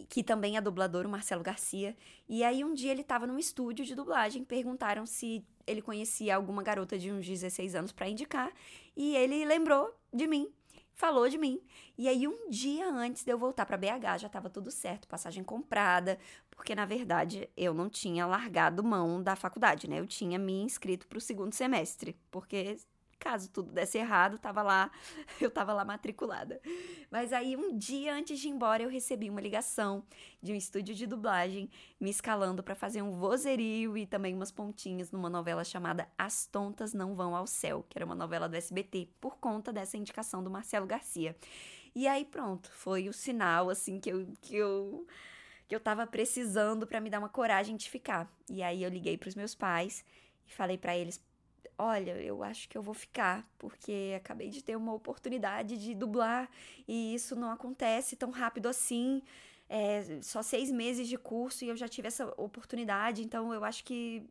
que 0.10 0.24
também 0.24 0.58
é 0.58 0.62
dublador, 0.62 1.06
o 1.06 1.10
Marcelo 1.10 1.44
Garcia. 1.44 1.96
E 2.28 2.44
aí 2.44 2.64
um 2.64 2.74
dia 2.74 2.92
ele 2.92 3.02
estava 3.02 3.26
num 3.26 3.40
estúdio 3.40 3.86
de 3.86 3.96
dublagem, 3.96 4.44
perguntaram 4.44 5.06
se 5.06 5.46
ele 5.66 5.82
conhecia 5.82 6.36
alguma 6.36 6.64
garota 6.64 6.98
de 6.98 7.12
uns 7.12 7.26
16 7.26 7.76
anos 7.76 7.92
para 7.92 8.08
indicar, 8.08 8.52
e 8.96 9.16
ele 9.16 9.44
lembrou 9.44 9.94
de 10.14 10.26
mim, 10.26 10.50
falou 10.94 11.28
de 11.28 11.38
mim. 11.38 11.62
E 11.98 12.08
aí 12.08 12.28
um 12.28 12.50
dia 12.50 12.90
antes 12.90 13.24
de 13.24 13.32
eu 13.32 13.38
voltar 13.38 13.66
para 13.66 13.78
BH, 13.78 14.20
já 14.20 14.28
estava 14.28 14.50
tudo 14.50 14.72
certo, 14.72 15.08
passagem 15.08 15.44
comprada, 15.44 16.18
porque 16.50 16.74
na 16.74 16.86
verdade 16.86 17.50
eu 17.56 17.74
não 17.74 17.90
tinha 17.90 18.26
largado 18.26 18.84
mão 18.84 19.22
da 19.22 19.36
faculdade, 19.36 19.90
né? 19.90 20.00
Eu 20.00 20.08
tinha 20.08 20.40
me 20.40 20.62
inscrito 20.62 21.08
para 21.08 21.18
o 21.18 21.22
segundo 21.22 21.54
semestre, 21.54 22.16
porque 22.32 22.78
caso 23.20 23.50
tudo 23.50 23.72
desse 23.72 23.98
errado, 23.98 24.38
tava 24.38 24.62
lá, 24.62 24.92
eu 25.42 25.50
tava 25.50 25.74
lá 25.74 25.84
matriculada. 25.84 26.62
Mas 27.12 27.34
aí 27.34 27.56
um 27.56 27.78
dia 27.78 28.14
antes 28.14 28.40
de 28.40 28.48
ir 28.48 28.52
embora, 28.52 28.84
eu 28.84 28.90
recebi 28.90 29.30
uma 29.30 29.42
ligação 29.42 30.04
de 30.42 30.54
um 30.54 30.56
estúdio 30.56 30.96
de 30.96 31.06
dublagem 31.06 31.70
me 32.00 32.10
escalando 32.10 32.64
para 32.64 32.76
fazer 32.76 33.02
um 33.02 33.12
vozerio 33.12 33.98
e 33.98 34.06
também 34.06 34.34
umas 34.34 34.52
pontinhas 34.52 35.12
numa 35.12 35.30
novela 35.30 35.64
chamada 35.64 36.08
As 36.18 36.46
Tontas 36.46 36.94
Não 36.94 37.16
Vão 37.16 37.36
ao 37.36 37.48
Céu, 37.48 37.86
que 37.90 37.98
era 37.98 38.06
uma 38.06 38.16
novela 38.16 38.48
do 38.48 38.56
SBT, 38.56 39.10
por 39.20 39.38
conta 39.38 39.74
dessa 39.74 39.98
indicação 39.98 40.44
do 40.44 40.50
Marcelo 40.50 40.86
Garcia. 40.86 41.36
E 41.96 42.08
aí 42.08 42.24
pronto, 42.26 42.72
foi 42.72 43.10
o 43.10 43.14
sinal 43.14 43.70
assim 43.70 44.00
que 44.00 44.10
eu 44.10 44.28
que 44.42 44.56
eu 44.56 45.08
que 45.68 45.76
eu 45.76 45.80
tava 45.80 46.08
precisando 46.08 46.88
para 46.88 47.02
me 47.02 47.10
dar 47.10 47.20
uma 47.20 47.30
coragem 47.30 47.76
de 47.76 47.90
ficar. 47.90 48.32
E 48.50 48.64
aí 48.64 48.84
eu 48.84 48.90
liguei 48.90 49.18
para 49.18 49.28
os 49.28 49.36
meus 49.36 49.54
pais 49.54 50.04
e 50.48 50.54
falei 50.54 50.78
para 50.78 50.96
eles: 50.96 51.22
olha, 51.78 52.12
eu 52.22 52.44
acho 52.44 52.68
que 52.68 52.78
eu 52.78 52.82
vou 52.82 52.94
ficar, 52.94 53.48
porque 53.58 54.14
acabei 54.16 54.50
de 54.50 54.64
ter 54.64 54.76
uma 54.76 54.94
oportunidade 54.94 55.78
de 55.78 55.94
dublar 55.94 56.50
e 56.88 57.14
isso 57.14 57.36
não 57.36 57.52
acontece 57.52 58.16
tão 58.16 58.32
rápido 58.32 58.68
assim. 58.68 59.22
É, 59.70 60.20
só 60.22 60.42
seis 60.42 60.72
meses 60.72 61.08
de 61.08 61.18
curso 61.18 61.66
e 61.66 61.68
eu 61.68 61.76
já 61.76 61.88
tive 61.88 62.08
essa 62.08 62.26
oportunidade, 62.38 63.22
então 63.22 63.54
eu 63.54 63.64
acho 63.64 63.84
que, 63.84 64.24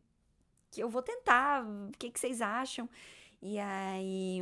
que 0.71 0.81
eu 0.81 0.89
vou 0.89 1.01
tentar. 1.01 1.63
O 1.63 1.91
que, 1.97 2.11
que 2.11 2.19
vocês 2.19 2.41
acham? 2.41 2.89
E 3.41 3.59
aí 3.59 4.41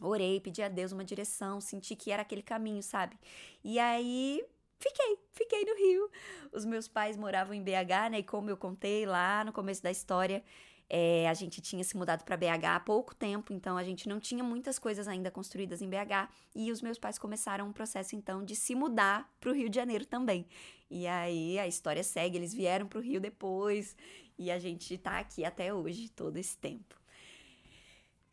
orei, 0.00 0.40
pedi 0.40 0.62
a 0.62 0.68
Deus 0.68 0.92
uma 0.92 1.04
direção, 1.04 1.60
senti 1.60 1.94
que 1.96 2.10
era 2.10 2.22
aquele 2.22 2.42
caminho, 2.42 2.82
sabe? 2.82 3.18
E 3.62 3.78
aí 3.78 4.44
fiquei, 4.78 5.18
fiquei 5.32 5.64
no 5.64 5.76
Rio. 5.76 6.10
Os 6.52 6.64
meus 6.64 6.88
pais 6.88 7.16
moravam 7.16 7.54
em 7.54 7.62
BH, 7.62 8.10
né? 8.10 8.18
E 8.20 8.22
como 8.22 8.50
eu 8.50 8.56
contei 8.56 9.06
lá 9.06 9.44
no 9.44 9.52
começo 9.52 9.82
da 9.82 9.90
história, 9.90 10.42
é, 10.90 11.28
a 11.28 11.34
gente 11.34 11.60
tinha 11.60 11.84
se 11.84 11.96
mudado 11.96 12.24
para 12.24 12.36
BH 12.36 12.64
há 12.64 12.80
pouco 12.80 13.14
tempo, 13.14 13.52
então 13.52 13.76
a 13.76 13.84
gente 13.84 14.08
não 14.08 14.18
tinha 14.18 14.42
muitas 14.42 14.78
coisas 14.78 15.06
ainda 15.06 15.30
construídas 15.30 15.82
em 15.82 15.88
BH. 15.88 16.30
E 16.54 16.72
os 16.72 16.80
meus 16.80 16.98
pais 16.98 17.18
começaram 17.18 17.66
um 17.66 17.72
processo 17.72 18.16
então 18.16 18.42
de 18.42 18.56
se 18.56 18.74
mudar 18.74 19.30
para 19.38 19.50
o 19.50 19.54
Rio 19.54 19.68
de 19.68 19.76
Janeiro 19.76 20.06
também. 20.06 20.46
E 20.90 21.06
aí 21.06 21.58
a 21.58 21.66
história 21.66 22.02
segue, 22.02 22.38
eles 22.38 22.54
vieram 22.54 22.86
para 22.86 22.98
o 22.98 23.02
Rio 23.02 23.20
depois. 23.20 23.94
E 24.38 24.50
a 24.50 24.58
gente 24.58 24.96
tá 24.96 25.18
aqui 25.18 25.44
até 25.44 25.74
hoje, 25.74 26.08
todo 26.08 26.36
esse 26.38 26.56
tempo. 26.56 26.96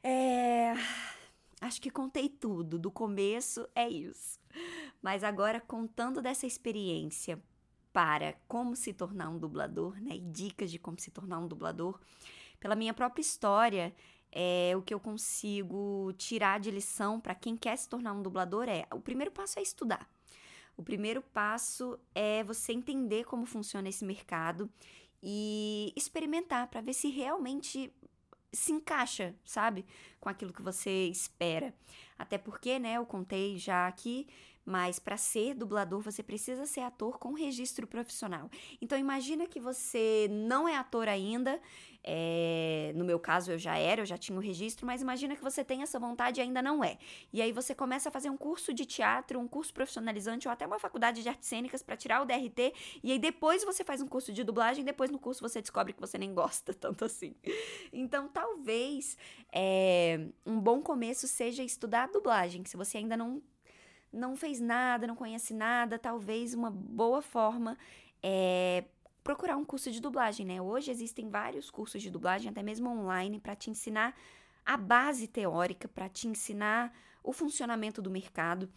É... 0.02 0.74
Acho 1.60 1.82
que 1.82 1.90
contei 1.90 2.30
tudo, 2.30 2.78
do 2.78 2.92
começo 2.92 3.68
é 3.74 3.90
isso. 3.90 4.40
Mas 5.02 5.24
agora, 5.24 5.60
contando 5.60 6.22
dessa 6.22 6.46
experiência 6.46 7.42
para 7.92 8.34
como 8.48 8.76
se 8.76 8.94
tornar 8.94 9.30
um 9.30 9.40
dublador, 9.40 10.00
né? 10.02 10.16
E 10.16 10.20
dicas 10.20 10.70
de 10.70 10.78
como 10.78 11.00
se 11.00 11.10
tornar 11.12 11.40
um 11.40 11.48
dublador, 11.48 12.00
pela 12.66 12.76
minha 12.76 12.96
própria 12.96 13.22
história, 13.22 13.94
é, 14.32 14.74
o 14.76 14.82
que 14.82 14.92
eu 14.92 15.00
consigo 15.00 16.12
tirar 16.18 16.60
de 16.60 16.72
lição 16.72 17.20
para 17.20 17.36
quem 17.36 17.56
quer 17.56 17.78
se 17.78 17.88
tornar 17.88 18.12
um 18.12 18.24
dublador 18.24 18.68
é: 18.68 18.88
o 18.92 19.00
primeiro 19.00 19.30
passo 19.30 19.60
é 19.60 19.62
estudar. 19.62 20.10
O 20.76 20.82
primeiro 20.82 21.22
passo 21.22 22.00
é 22.16 22.44
você 22.44 22.74
entender 22.74 23.24
como 23.26 23.46
funciona 23.46 23.88
esse 23.88 24.04
mercado 24.04 24.68
e 25.22 25.94
experimentar 25.96 26.66
para 26.66 26.82
ver 26.82 26.94
se 26.94 27.08
realmente 27.08 27.94
se 28.52 28.72
encaixa, 28.72 29.36
sabe, 29.46 29.86
com 30.20 30.28
aquilo 30.28 30.52
que 30.52 30.64
você 30.64 31.06
espera. 31.06 31.72
Até 32.18 32.40
porque, 32.40 32.80
né, 32.80 32.98
eu 32.98 33.06
contei 33.06 33.60
já 33.60 33.86
aqui 33.86 34.28
mas 34.66 34.98
para 34.98 35.16
ser 35.16 35.54
dublador, 35.54 36.02
você 36.02 36.24
precisa 36.24 36.66
ser 36.66 36.82
ator 36.82 37.20
com 37.20 37.34
registro 37.34 37.86
profissional. 37.86 38.50
Então 38.82 38.98
imagina 38.98 39.46
que 39.46 39.60
você 39.60 40.28
não 40.32 40.68
é 40.68 40.76
ator 40.76 41.08
ainda. 41.08 41.62
É, 42.08 42.92
no 42.96 43.04
meu 43.04 43.20
caso, 43.20 43.52
eu 43.52 43.58
já 43.58 43.78
era, 43.78 44.02
eu 44.02 44.06
já 44.06 44.18
tinha 44.18 44.38
o 44.38 44.42
registro, 44.42 44.86
mas 44.86 45.02
imagina 45.02 45.36
que 45.36 45.44
você 45.44 45.64
tem 45.64 45.82
essa 45.82 46.00
vontade 46.00 46.40
e 46.40 46.44
ainda 46.44 46.62
não 46.62 46.84
é. 46.84 46.98
E 47.34 47.42
aí 47.42 47.52
você 47.52 47.74
começa 47.74 48.10
a 48.10 48.12
fazer 48.12 48.30
um 48.30 48.38
curso 48.38 48.74
de 48.74 48.86
teatro, 48.86 49.40
um 49.40 49.48
curso 49.48 49.74
profissionalizante 49.74 50.48
ou 50.48 50.52
até 50.52 50.66
uma 50.66 50.80
faculdade 50.80 51.24
de 51.24 51.30
artes 51.30 51.48
cênicas 51.48 51.82
para 51.82 51.96
tirar 51.98 52.22
o 52.22 52.26
DRT. 52.26 52.74
E 53.04 53.12
aí 53.12 53.20
depois 53.20 53.64
você 53.64 53.84
faz 53.84 54.02
um 54.02 54.08
curso 54.08 54.32
de 54.32 54.44
dublagem, 54.44 54.84
depois 54.84 55.10
no 55.10 55.20
curso 55.20 55.42
você 55.42 55.62
descobre 55.62 55.94
que 55.94 56.00
você 56.00 56.18
nem 56.18 56.34
gosta 56.34 56.74
tanto 56.76 57.06
assim. 57.06 57.36
Então 57.92 58.28
talvez 58.28 59.18
é, 59.52 60.28
um 60.46 60.60
bom 60.60 60.82
começo 60.82 61.28
seja 61.28 61.64
estudar 61.64 62.08
dublagem. 62.10 62.64
Se 62.66 62.78
você 62.78 62.98
ainda 63.00 63.18
não 63.18 63.42
não 64.16 64.36
fez 64.36 64.60
nada, 64.60 65.06
não 65.06 65.16
conhece 65.16 65.54
nada, 65.54 66.00
talvez 66.00 66.54
uma 66.54 66.72
boa 66.72 67.22
forma 67.22 67.78
é 68.24 68.86
procurar 69.24 69.58
um 69.58 69.66
curso 69.66 69.92
de 69.92 70.00
dublagem, 70.00 70.46
né? 70.46 70.62
Hoje 70.62 70.92
existem 70.92 71.30
vários 71.30 71.72
cursos 71.72 72.02
de 72.02 72.10
dublagem, 72.10 72.50
até 72.50 72.62
mesmo 72.62 72.90
online, 72.90 73.40
para 73.40 73.56
te 73.56 73.70
ensinar 73.70 74.16
a 74.66 74.78
base 74.78 75.28
teórica, 75.28 75.88
para 75.88 76.08
te 76.08 76.28
ensinar 76.28 76.96
o 77.24 77.34
funcionamento 77.34 78.02
do 78.02 78.10
mercado, 78.10 78.72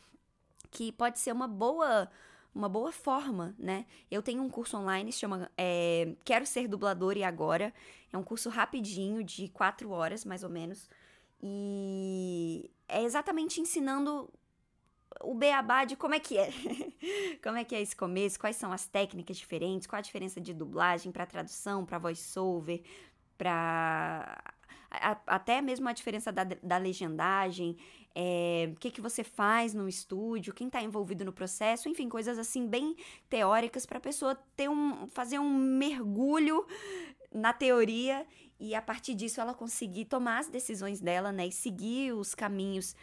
que 0.70 0.90
pode 0.92 1.18
ser 1.18 1.32
uma 1.32 1.46
boa 1.46 2.10
uma 2.54 2.68
boa 2.68 2.90
forma, 2.90 3.54
né? 3.58 3.86
Eu 4.10 4.22
tenho 4.22 4.42
um 4.42 4.48
curso 4.48 4.76
online, 4.76 5.12
se 5.12 5.20
chama 5.20 5.50
é, 5.56 6.14
Quero 6.24 6.44
Ser 6.44 6.66
Dublador 6.66 7.16
e 7.16 7.22
Agora. 7.22 7.72
É 8.12 8.16
um 8.16 8.22
curso 8.22 8.48
rapidinho, 8.48 9.22
de 9.22 9.48
quatro 9.48 9.90
horas, 9.90 10.24
mais 10.24 10.42
ou 10.42 10.50
menos. 10.50 10.88
E 11.40 12.70
é 12.88 13.04
exatamente 13.04 13.60
ensinando 13.60 14.28
o 15.22 15.34
beabá 15.34 15.84
de 15.84 15.96
como 15.96 16.14
é 16.14 16.20
que 16.20 16.38
é. 16.38 16.50
como 17.42 17.56
é 17.56 17.64
que 17.64 17.74
é 17.74 17.80
esse 17.80 17.96
começo, 17.96 18.38
quais 18.38 18.56
são 18.56 18.72
as 18.72 18.86
técnicas 18.86 19.36
diferentes, 19.36 19.86
qual 19.86 19.98
a 19.98 20.02
diferença 20.02 20.40
de 20.40 20.52
dublagem 20.52 21.12
para 21.12 21.26
tradução, 21.26 21.84
para 21.84 21.98
voiceover, 21.98 22.82
para 23.36 24.42
até 25.26 25.60
mesmo 25.60 25.88
a 25.88 25.92
diferença 25.92 26.32
da, 26.32 26.44
da 26.44 26.78
legendagem, 26.78 27.76
é, 28.14 28.70
o 28.72 28.76
que, 28.76 28.90
que 28.90 29.00
você 29.00 29.22
faz 29.22 29.74
no 29.74 29.88
estúdio, 29.88 30.54
quem 30.54 30.66
está 30.66 30.82
envolvido 30.82 31.24
no 31.24 31.32
processo, 31.32 31.88
enfim, 31.88 32.08
coisas 32.08 32.38
assim 32.38 32.66
bem 32.66 32.96
teóricas 33.28 33.84
para 33.84 33.98
a 33.98 34.00
pessoa 34.00 34.34
ter 34.56 34.68
um, 34.68 35.06
fazer 35.08 35.38
um 35.38 35.48
mergulho 35.54 36.66
na 37.32 37.52
teoria 37.52 38.26
e 38.58 38.74
a 38.74 38.82
partir 38.82 39.14
disso 39.14 39.40
ela 39.40 39.54
conseguir 39.54 40.06
tomar 40.06 40.38
as 40.38 40.48
decisões 40.48 41.00
dela, 41.00 41.30
né, 41.30 41.46
e 41.46 41.52
seguir 41.52 42.12
os 42.12 42.34
caminhos 42.34 42.96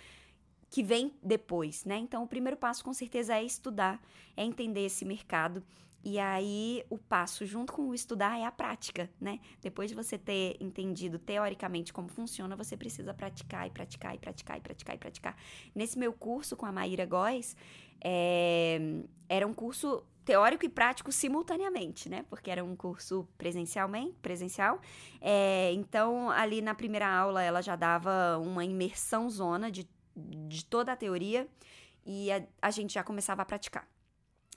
que 0.69 0.83
vem 0.83 1.13
depois, 1.21 1.85
né? 1.85 1.97
Então, 1.97 2.23
o 2.23 2.27
primeiro 2.27 2.57
passo 2.57 2.83
com 2.83 2.93
certeza 2.93 3.35
é 3.35 3.43
estudar, 3.43 4.01
é 4.35 4.43
entender 4.43 4.85
esse 4.85 5.05
mercado. 5.05 5.63
E 6.07 6.19
aí, 6.19 6.83
o 6.87 6.99
passo 6.99 7.47
junto 7.47 7.73
com 7.73 7.89
o 7.89 7.93
estudar 7.95 8.37
é 8.37 8.45
a 8.45 8.51
prática, 8.51 9.09
né? 9.19 9.39
Depois 9.59 9.89
de 9.89 9.95
você 9.95 10.19
ter 10.19 10.55
entendido 10.59 11.17
teoricamente 11.17 11.91
como 11.91 12.07
funciona, 12.07 12.55
você 12.55 12.77
precisa 12.77 13.11
praticar 13.11 13.65
e 13.65 13.71
praticar 13.71 14.13
e 14.13 14.19
praticar 14.19 14.57
e 14.57 14.61
praticar 14.61 14.95
e 14.95 14.99
praticar. 14.99 15.37
Nesse 15.73 15.97
meu 15.97 16.13
curso 16.13 16.55
com 16.55 16.65
a 16.67 16.71
Maíra 16.71 17.07
Góes, 17.07 17.57
é... 17.99 18.79
era 19.27 19.47
um 19.47 19.53
curso 19.53 20.03
teórico 20.23 20.63
e 20.63 20.69
prático 20.69 21.11
simultaneamente, 21.11 22.07
né? 22.07 22.23
Porque 22.29 22.51
era 22.51 22.63
um 22.63 22.75
curso 22.75 23.27
presencialmente, 23.35 24.13
presencial. 24.21 24.79
É... 25.19 25.71
então, 25.73 26.29
ali 26.29 26.61
na 26.61 26.75
primeira 26.75 27.07
aula, 27.07 27.41
ela 27.41 27.63
já 27.63 27.75
dava 27.75 28.37
uma 28.37 28.63
imersão 28.63 29.27
zona 29.27 29.71
de 29.71 29.89
de 30.15 30.63
toda 30.65 30.91
a 30.91 30.95
teoria 30.95 31.47
e 32.05 32.31
a, 32.31 32.43
a 32.61 32.71
gente 32.71 32.93
já 32.93 33.03
começava 33.03 33.41
a 33.41 33.45
praticar. 33.45 33.87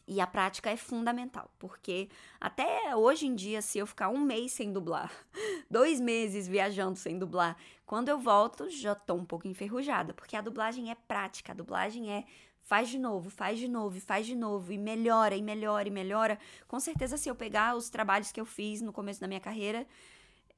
E 0.07 0.23
a 0.23 0.27
prática 0.27 0.71
é 0.71 0.77
fundamental, 0.77 1.51
porque 1.59 2.09
até 2.41 2.97
hoje 2.97 3.27
em 3.27 3.35
dia, 3.35 3.61
se 3.61 3.79
eu 3.79 3.87
ficar 3.87 4.09
um 4.09 4.19
mês 4.19 4.53
sem 4.53 4.73
dublar, 4.73 5.13
dois 5.71 6.01
meses 6.01 6.49
viajando 6.49 6.97
sem 6.97 7.19
dublar, 7.19 7.59
quando 7.85 8.09
eu 8.09 8.19
volto 8.19 8.71
já 8.71 8.95
tô 8.95 9.15
um 9.15 9.25
pouco 9.25 9.47
enferrujada, 9.47 10.15
porque 10.15 10.35
a 10.35 10.41
dublagem 10.41 10.91
é 10.91 10.95
prática, 10.95 11.53
a 11.53 11.55
dublagem 11.55 12.11
é 12.11 12.25
faz 12.63 12.89
de 12.89 12.99
novo, 12.99 13.29
faz 13.29 13.59
de 13.59 13.69
novo, 13.69 14.01
faz 14.01 14.27
de 14.27 14.35
novo, 14.35 14.73
e 14.73 14.79
melhora, 14.79 15.35
e 15.35 15.43
melhora, 15.43 15.89
e 15.89 15.91
melhora. 15.91 16.39
Com 16.67 16.81
certeza, 16.81 17.17
se 17.17 17.29
eu 17.29 17.35
pegar 17.35 17.75
os 17.77 17.91
trabalhos 17.91 18.33
que 18.33 18.41
eu 18.41 18.47
fiz 18.47 18.81
no 18.81 18.93
começo 18.93 19.21
da 19.21 19.29
minha 19.29 19.41
carreira, 19.41 19.87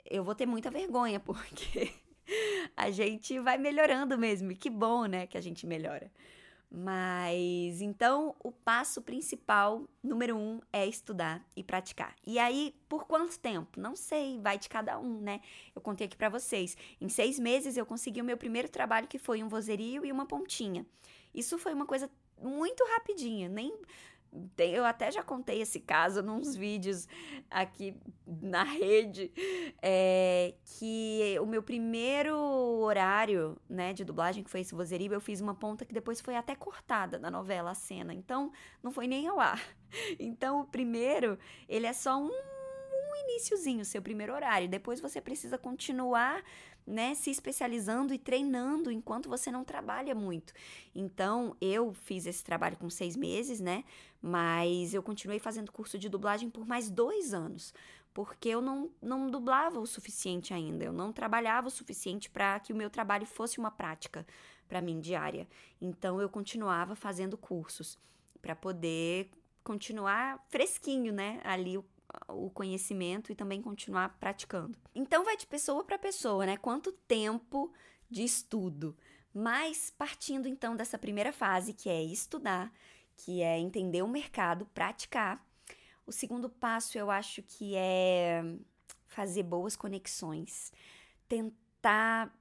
eu 0.05 0.23
vou 0.25 0.35
ter 0.35 0.47
muita 0.47 0.71
vergonha, 0.71 1.19
porque 1.21 1.93
a 2.77 2.91
gente 2.91 3.39
vai 3.39 3.59
melhorando 3.59 4.19
mesmo. 4.19 4.53
E 4.53 4.57
que 4.57 4.71
bom, 4.71 5.07
né, 5.07 5.27
que 5.27 5.39
a 5.39 5.41
gente 5.41 5.67
melhora. 5.67 6.11
Mas 6.73 7.81
então 7.81 8.37
o 8.39 8.53
passo 8.53 9.03
principal, 9.03 9.89
número 10.01 10.37
um, 10.37 10.61
é 10.73 10.87
estudar 10.87 11.45
e 11.57 11.65
praticar. 11.65 12.15
E 12.25 12.39
aí, 12.39 12.77
por 12.89 13.07
quanto 13.07 13.37
tempo? 13.41 13.81
Não 13.81 13.97
sei, 13.97 14.39
vai 14.39 14.57
de 14.57 14.69
cada 14.69 14.97
um, 14.97 15.21
né? 15.21 15.41
Eu 15.75 15.83
contei 15.83 16.07
aqui 16.07 16.17
para 16.17 16.29
vocês. 16.29 16.77
Em 17.01 17.09
seis 17.09 17.41
meses 17.41 17.77
eu 17.77 17.85
consegui 17.85 18.21
o 18.21 18.25
meu 18.25 18.37
primeiro 18.37 18.69
trabalho, 18.69 19.09
que 19.09 19.19
foi 19.19 19.43
um 19.43 19.49
vozerio 19.49 20.05
e 20.05 20.13
uma 20.13 20.27
pontinha. 20.27 20.87
Isso 21.35 21.59
foi 21.59 21.75
uma 21.75 21.87
coisa 21.87 22.09
muito 22.41 22.85
rapidinha, 22.85 23.49
nem 23.49 23.77
eu 24.59 24.85
até 24.85 25.11
já 25.11 25.23
contei 25.23 25.61
esse 25.61 25.81
caso 25.81 26.23
nos 26.23 26.55
vídeos 26.55 27.09
aqui 27.51 27.97
na 28.27 28.63
rede, 28.63 29.33
é, 29.83 30.55
que 30.65 31.37
o 31.41 31.47
meu 31.47 31.63
primeiro 31.63 32.37
horário, 32.37 33.57
né, 33.69 33.93
de 33.93 34.05
dublagem, 34.05 34.45
que 34.45 34.51
foi 34.51 34.61
esse 34.61 34.75
vozerio, 34.75 35.13
eu 35.13 35.21
fiz 35.21 35.41
uma 35.41 35.55
ponta 35.55 35.85
que 35.85 35.93
depois 35.93 36.21
foi 36.21 36.37
até 36.37 36.55
cortada 36.55 37.19
na 37.19 37.31
novela, 37.31 37.73
a 37.73 37.75
cena, 37.75 38.15
então 38.15 38.53
não 38.83 38.93
foi 38.93 39.07
nem 39.07 39.27
ao 39.29 39.41
ar. 39.41 39.61
Então 40.21 40.61
o 40.61 40.65
primeiro, 40.65 41.37
ele 41.69 41.85
é 41.85 41.93
só 41.93 42.17
um, 42.17 42.31
um 42.31 43.17
iníciozinho, 43.25 43.85
seu 43.85 44.01
primeiro 44.01 44.33
horário, 44.33 44.69
depois 44.69 45.01
você 45.01 45.21
precisa 45.21 45.59
continuar 45.59 46.45
né, 46.91 47.15
se 47.15 47.31
especializando 47.31 48.13
e 48.13 48.19
treinando 48.19 48.91
enquanto 48.91 49.29
você 49.29 49.51
não 49.51 49.65
trabalha 49.65 50.15
muito. 50.15 50.53
Então, 50.95 51.57
eu 51.61 51.93
fiz 51.93 52.27
esse 52.27 52.43
trabalho 52.43 52.77
com 52.77 52.91
seis 52.91 53.17
meses, 53.17 53.61
né? 53.61 53.85
Mas 54.21 54.93
eu 54.93 55.03
continuei 55.03 55.39
fazendo 55.39 55.73
curso 55.73 55.99
de 55.99 56.09
dublagem 56.09 56.51
por 56.51 56.67
mais 56.67 56.91
dois 56.91 57.33
anos, 57.33 57.73
porque 58.13 58.49
eu 58.49 58.61
não, 58.61 58.91
não 59.01 59.31
dublava 59.31 59.79
o 59.79 59.87
suficiente 59.87 60.53
ainda, 60.53 60.85
eu 60.85 60.93
não 60.93 61.13
trabalhava 61.13 61.69
o 61.69 61.71
suficiente 61.71 62.29
para 62.29 62.59
que 62.61 62.73
o 62.73 62.77
meu 62.77 62.91
trabalho 62.91 63.25
fosse 63.25 63.59
uma 63.59 63.71
prática 63.71 64.27
para 64.69 64.81
mim 64.81 65.01
diária. 65.01 65.49
Então, 65.81 66.21
eu 66.21 66.29
continuava 66.29 66.95
fazendo 66.95 67.39
cursos 67.39 67.99
para 68.43 68.57
poder 68.57 69.31
continuar 69.63 70.45
fresquinho, 70.49 71.13
né? 71.13 71.41
Ali 71.45 71.79
o, 71.79 71.85
o 72.29 72.51
conhecimento 72.51 73.31
e 73.31 73.35
também 73.35 73.61
continuar 73.61 74.17
praticando. 74.19 74.77
Então 74.95 75.25
vai 75.25 75.37
de 75.37 75.47
pessoa 75.47 75.85
para 75.85 75.99
pessoa, 75.99 76.47
né? 76.47 76.57
Quanto 76.57 76.93
tempo 76.93 77.73
de 78.09 78.25
estudo. 78.25 78.97
Mas 79.33 79.93
partindo 79.97 80.49
então 80.49 80.75
dessa 80.75 80.99
primeira 80.99 81.33
fase, 81.33 81.73
que 81.73 81.89
é 81.89 82.03
estudar, 82.03 82.73
que 83.17 83.43
é 83.43 83.59
entender 83.59 84.03
o 84.03 84.09
mercado, 84.09 84.67
praticar. 84.67 85.45
O 86.07 86.13
segundo 86.13 86.49
passo 86.49 86.99
eu 86.99 87.11
acho 87.11 87.43
que 87.43 87.75
é 87.77 88.43
fazer 89.07 89.43
boas 89.43 89.77
conexões, 89.77 90.73
tentar 91.29 92.35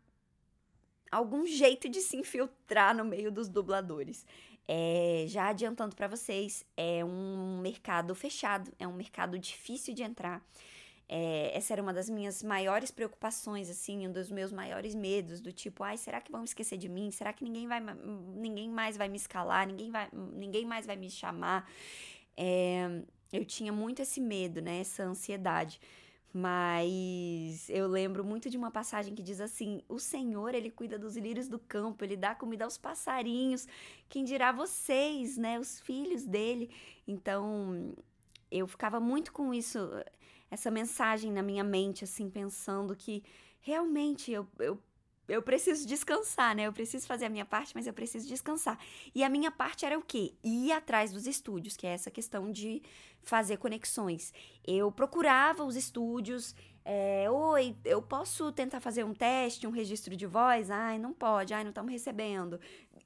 algum 1.12 1.45
jeito 1.45 1.89
de 1.89 2.01
se 2.01 2.17
infiltrar 2.17 2.95
no 2.95 3.03
meio 3.03 3.32
dos 3.32 3.49
dubladores. 3.49 4.25
É, 4.71 5.25
já 5.27 5.47
adiantando 5.47 5.95
para 5.95 6.08
vocês, 6.08 6.63
é 6.77 7.03
um 7.03 7.60
mercado 7.60 8.13
fechado, 8.13 8.71
é 8.77 8.88
um 8.88 8.93
mercado 8.93 9.39
difícil 9.39 9.95
de 9.95 10.03
entrar. 10.03 10.45
É, 11.08 11.51
essa 11.58 11.73
era 11.73 11.82
uma 11.82 11.91
das 11.91 12.08
minhas 12.08 12.43
maiores 12.43 12.91
preocupações, 12.91 13.67
assim, 13.67 14.08
um 14.08 14.12
dos 14.12 14.29
meus 14.29 14.51
maiores 14.51 14.93
medos, 14.93 15.41
do 15.41 15.51
tipo, 15.51 15.84
ai, 15.84 15.97
será 15.97 16.21
que 16.21 16.32
vão 16.32 16.43
esquecer 16.43 16.77
de 16.77 16.88
mim? 16.88 17.10
Será 17.10 17.34
que 17.34 17.43
ninguém, 17.43 17.67
vai, 17.67 17.79
ninguém 18.36 18.69
mais 18.69 18.95
vai 18.95 19.10
me 19.10 19.17
escalar? 19.17 19.65
Ninguém, 19.65 19.89
vai, 19.89 20.08
ninguém 20.13 20.67
mais 20.67 20.86
vai 20.86 20.95
me 20.95 21.10
chamar? 21.10 21.67
É, 22.38 23.01
eu 23.34 23.43
tinha 23.43 23.73
muito 23.73 24.03
esse 24.03 24.21
medo, 24.21 24.62
né? 24.62 24.82
Essa 24.82 25.01
ansiedade. 25.01 25.82
Mas 26.31 27.69
eu 27.69 27.87
lembro 27.87 28.23
muito 28.23 28.49
de 28.49 28.57
uma 28.57 28.69
passagem 28.69 29.15
que 29.15 29.23
diz 29.23 29.41
assim: 29.41 29.81
O 29.89 29.97
Senhor, 29.97 30.53
ele 30.53 30.69
cuida 30.69 30.97
dos 30.97 31.17
lírios 31.17 31.47
do 31.47 31.57
campo, 31.57 32.03
ele 32.03 32.15
dá 32.15 32.35
comida 32.35 32.65
aos 32.65 32.77
passarinhos. 32.77 33.67
Quem 34.07 34.23
dirá 34.23 34.51
vocês, 34.51 35.37
né, 35.37 35.59
os 35.59 35.79
filhos 35.79 36.25
dele? 36.25 36.69
Então, 37.07 37.95
eu 38.51 38.67
ficava 38.67 38.99
muito 38.99 39.33
com 39.33 39.53
isso, 39.53 39.79
essa 40.51 40.69
mensagem 40.69 41.31
na 41.31 41.41
minha 41.41 41.63
mente, 41.63 42.03
assim, 42.03 42.29
pensando 42.29 42.95
que 42.95 43.23
realmente 43.59 44.31
eu, 44.31 44.47
eu 44.59 44.79
eu 45.29 45.41
preciso 45.41 45.87
descansar, 45.87 46.55
né? 46.55 46.63
Eu 46.63 46.73
preciso 46.73 47.07
fazer 47.07 47.25
a 47.25 47.29
minha 47.29 47.45
parte, 47.45 47.73
mas 47.75 47.87
eu 47.87 47.93
preciso 47.93 48.27
descansar. 48.27 48.77
E 49.13 49.23
a 49.23 49.29
minha 49.29 49.51
parte 49.51 49.85
era 49.85 49.97
o 49.97 50.01
quê? 50.01 50.33
Ir 50.43 50.71
atrás 50.71 51.11
dos 51.11 51.27
estúdios, 51.27 51.77
que 51.77 51.87
é 51.87 51.91
essa 51.91 52.11
questão 52.11 52.51
de 52.51 52.81
fazer 53.21 53.57
conexões. 53.57 54.33
Eu 54.65 54.91
procurava 54.91 55.63
os 55.63 55.75
estúdios, 55.75 56.55
é, 56.91 57.29
oi, 57.29 57.75
eu 57.85 58.01
posso 58.01 58.51
tentar 58.51 58.79
fazer 58.79 59.03
um 59.03 59.13
teste, 59.13 59.67
um 59.67 59.69
registro 59.69 60.15
de 60.15 60.25
voz? 60.25 60.71
Ai, 60.71 60.97
não 60.97 61.13
pode, 61.13 61.53
ai, 61.53 61.63
não 61.63 61.69
estamos 61.69 61.91
recebendo. 61.91 62.59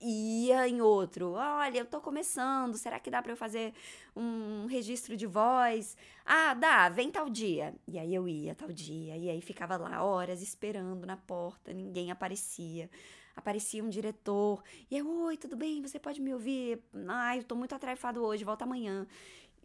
Ia 0.06 0.68
em 0.68 0.82
outro, 0.82 1.32
olha, 1.32 1.78
eu 1.78 1.86
tô 1.86 2.02
começando, 2.02 2.76
será 2.76 3.00
que 3.00 3.10
dá 3.10 3.22
para 3.22 3.32
eu 3.32 3.38
fazer 3.38 3.74
um 4.13 4.66
registro 4.66 5.16
de 5.16 5.26
voz? 5.26 5.96
Ah, 6.26 6.54
dá, 6.54 6.89
vem 6.89 7.10
tal 7.10 7.30
dia. 7.30 7.74
E 7.88 7.98
aí 7.98 8.13
eu 8.13 8.28
ia 8.28 8.54
tal 8.54 8.68
dia, 8.68 9.16
e 9.16 9.30
aí 9.30 9.39
ficava 9.39 9.78
lá 9.78 10.04
horas 10.04 10.42
esperando 10.42 11.06
na 11.06 11.16
porta, 11.16 11.72
ninguém 11.72 12.12
aparecia 12.12 12.89
aparecia 13.36 13.84
um 13.84 13.89
diretor, 13.89 14.62
e 14.92 14.98
eu, 14.98 15.10
oi, 15.24 15.36
tudo 15.38 15.56
bem? 15.56 15.82
Você 15.82 15.98
pode 15.98 16.22
me 16.22 16.32
ouvir? 16.34 16.80
Ai, 17.08 17.39
eu 17.39 17.44
tô 17.44 17.56
muito 17.56 17.74
atarefado 17.74 18.24
hoje, 18.24 18.44
volta 18.44 18.63
amanhã 18.63 19.08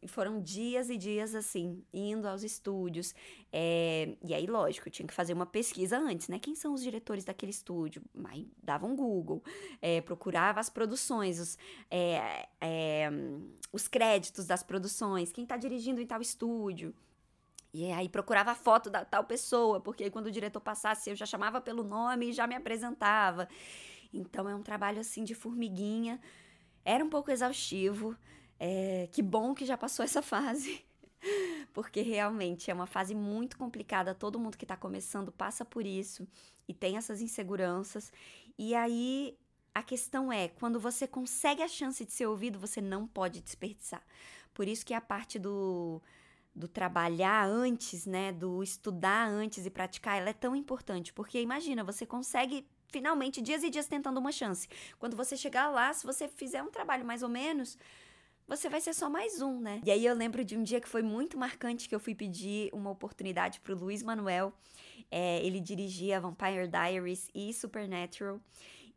foram 0.07 0.41
dias 0.41 0.89
e 0.89 0.97
dias 0.97 1.35
assim, 1.35 1.83
indo 1.93 2.29
aos 2.29 2.43
estúdios. 2.43 3.15
É, 3.53 4.17
e 4.23 4.35
aí, 4.35 4.47
lógico, 4.47 4.89
eu 4.89 4.93
tinha 4.93 5.07
que 5.07 5.15
fazer 5.15 5.33
uma 5.33 5.47
pesquisa 5.47 5.99
antes, 5.99 6.29
né? 6.29 6.39
Quem 6.39 6.55
são 6.55 6.73
os 6.73 6.83
diretores 6.83 7.25
daquele 7.25 7.51
estúdio? 7.51 8.03
Aí 8.25 8.49
dava 8.63 8.87
um 8.87 8.95
Google, 8.95 9.43
é, 9.83 10.01
procurava 10.01 10.61
as 10.61 10.71
produções, 10.71 11.41
os, 11.41 11.59
é, 11.91 13.11
os 13.73 13.89
créditos 13.89 14.47
das 14.47 14.63
produções, 14.63 15.33
quem 15.33 15.45
tá 15.47 15.57
dirigindo 15.57 16.01
em 16.01 16.07
tal 16.07 16.21
estúdio. 16.21 16.95
E 17.73 17.91
aí 17.93 18.09
procurava 18.09 18.53
a 18.53 18.55
foto 18.55 18.89
da 18.89 19.05
tal 19.05 19.25
pessoa, 19.25 19.81
porque 19.81 20.05
aí 20.05 20.11
quando 20.11 20.27
o 20.27 20.31
diretor 20.31 20.61
passasse, 20.61 21.11
eu 21.11 21.17
já 21.17 21.27
chamava 21.27 21.61
pelo 21.61 21.83
nome 21.83 22.31
e 22.31 22.33
já 22.33 22.47
me 22.47 22.55
apresentava. 22.55 23.49
Então 24.13 24.49
é 24.49 24.55
um 24.55 24.63
trabalho 24.63 25.01
assim 25.01 25.23
de 25.23 25.35
formiguinha. 25.35 26.21
Era 26.85 27.05
um 27.05 27.11
pouco 27.11 27.31
exaustivo. 27.31 28.17
É, 28.61 29.09
que 29.13 29.23
bom 29.23 29.55
que 29.55 29.65
já 29.65 29.77
passou 29.77 30.05
essa 30.05 30.21
fase, 30.21 30.85
porque 31.73 32.03
realmente 32.03 32.71
é 32.71 32.75
uma 32.75 32.87
fase 32.87 33.15
muito 33.15 33.57
complicada. 33.57 34.15
Todo 34.15 34.39
mundo 34.39 34.57
que 34.57 34.65
está 34.65 34.77
começando 34.77 35.31
passa 35.31 35.65
por 35.65 35.87
isso 35.87 36.27
e 36.67 36.75
tem 36.75 36.97
essas 36.97 37.21
inseguranças. 37.21 38.13
E 38.59 38.75
aí 38.75 39.37
a 39.75 39.83
questão 39.83 40.33
é, 40.33 40.49
quando 40.49 40.81
você 40.81 41.07
consegue 41.07 41.63
a 41.63 41.69
chance 41.69 42.05
de 42.05 42.13
ser 42.13 42.27
ouvido, 42.27 42.59
você 42.59 42.81
não 42.81 43.07
pode 43.07 43.41
desperdiçar. 43.41 44.03
Por 44.53 44.67
isso 44.67 44.85
que 44.85 44.93
a 44.93 45.01
parte 45.01 45.39
do, 45.39 46.03
do 46.53 46.67
trabalhar 46.67 47.47
antes, 47.47 48.05
né, 48.05 48.33
do 48.33 48.61
estudar 48.61 49.29
antes 49.29 49.65
e 49.65 49.71
praticar, 49.71 50.19
ela 50.19 50.31
é 50.31 50.33
tão 50.33 50.57
importante, 50.57 51.13
porque 51.13 51.41
imagina, 51.41 51.85
você 51.85 52.05
consegue 52.05 52.67
finalmente 52.89 53.41
dias 53.41 53.63
e 53.63 53.71
dias 53.71 53.87
tentando 53.87 54.19
uma 54.19 54.33
chance. 54.33 54.69
Quando 54.99 55.17
você 55.17 55.37
chegar 55.37 55.69
lá, 55.71 55.93
se 55.93 56.05
você 56.05 56.27
fizer 56.27 56.63
um 56.63 56.71
trabalho 56.71 57.05
mais 57.05 57.23
ou 57.23 57.29
menos, 57.29 57.79
você 58.49 58.69
vai 58.69 58.81
ser 58.81 58.95
só 58.95 59.11
mais 59.11 59.43
um, 59.43 59.61
né? 59.61 59.81
E 59.85 59.91
aí 59.91 60.07
eu 60.07 60.15
lembro 60.15 60.43
de 60.43 60.57
um 60.57 60.63
dia 60.63 60.81
que 60.81 60.89
foi 60.89 61.03
muito 61.03 61.39
marcante 61.39 61.89
que 61.89 61.95
eu 61.95 62.01
fui 62.01 62.15
pedir 62.15 62.71
uma 62.73 62.91
oportunidade 62.91 63.61
pro 63.61 63.77
Luiz 63.77 64.03
Manuel. 64.03 64.53
É, 65.11 65.45
ele 65.45 65.61
dirigia 65.61 66.21
Vampire 66.21 66.67
Diaries 66.67 67.29
e 67.35 67.53
Supernatural. 67.53 68.41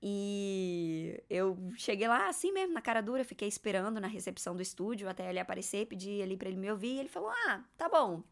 E 0.01 1.21
eu 1.29 1.57
cheguei 1.75 2.07
lá 2.07 2.27
assim 2.27 2.51
mesmo, 2.51 2.73
na 2.73 2.81
cara 2.81 3.01
dura, 3.01 3.23
fiquei 3.23 3.47
esperando 3.47 3.99
na 3.99 4.07
recepção 4.07 4.55
do 4.55 4.61
estúdio 4.61 5.07
até 5.07 5.29
ele 5.29 5.39
aparecer, 5.39 5.85
pedi 5.85 6.21
ali 6.21 6.35
para 6.35 6.47
ele 6.47 6.57
me 6.57 6.71
ouvir, 6.71 6.95
e 6.95 6.99
ele 6.99 7.09
falou: 7.09 7.29
"Ah, 7.45 7.63
tá 7.77 7.87
bom, 7.87 8.23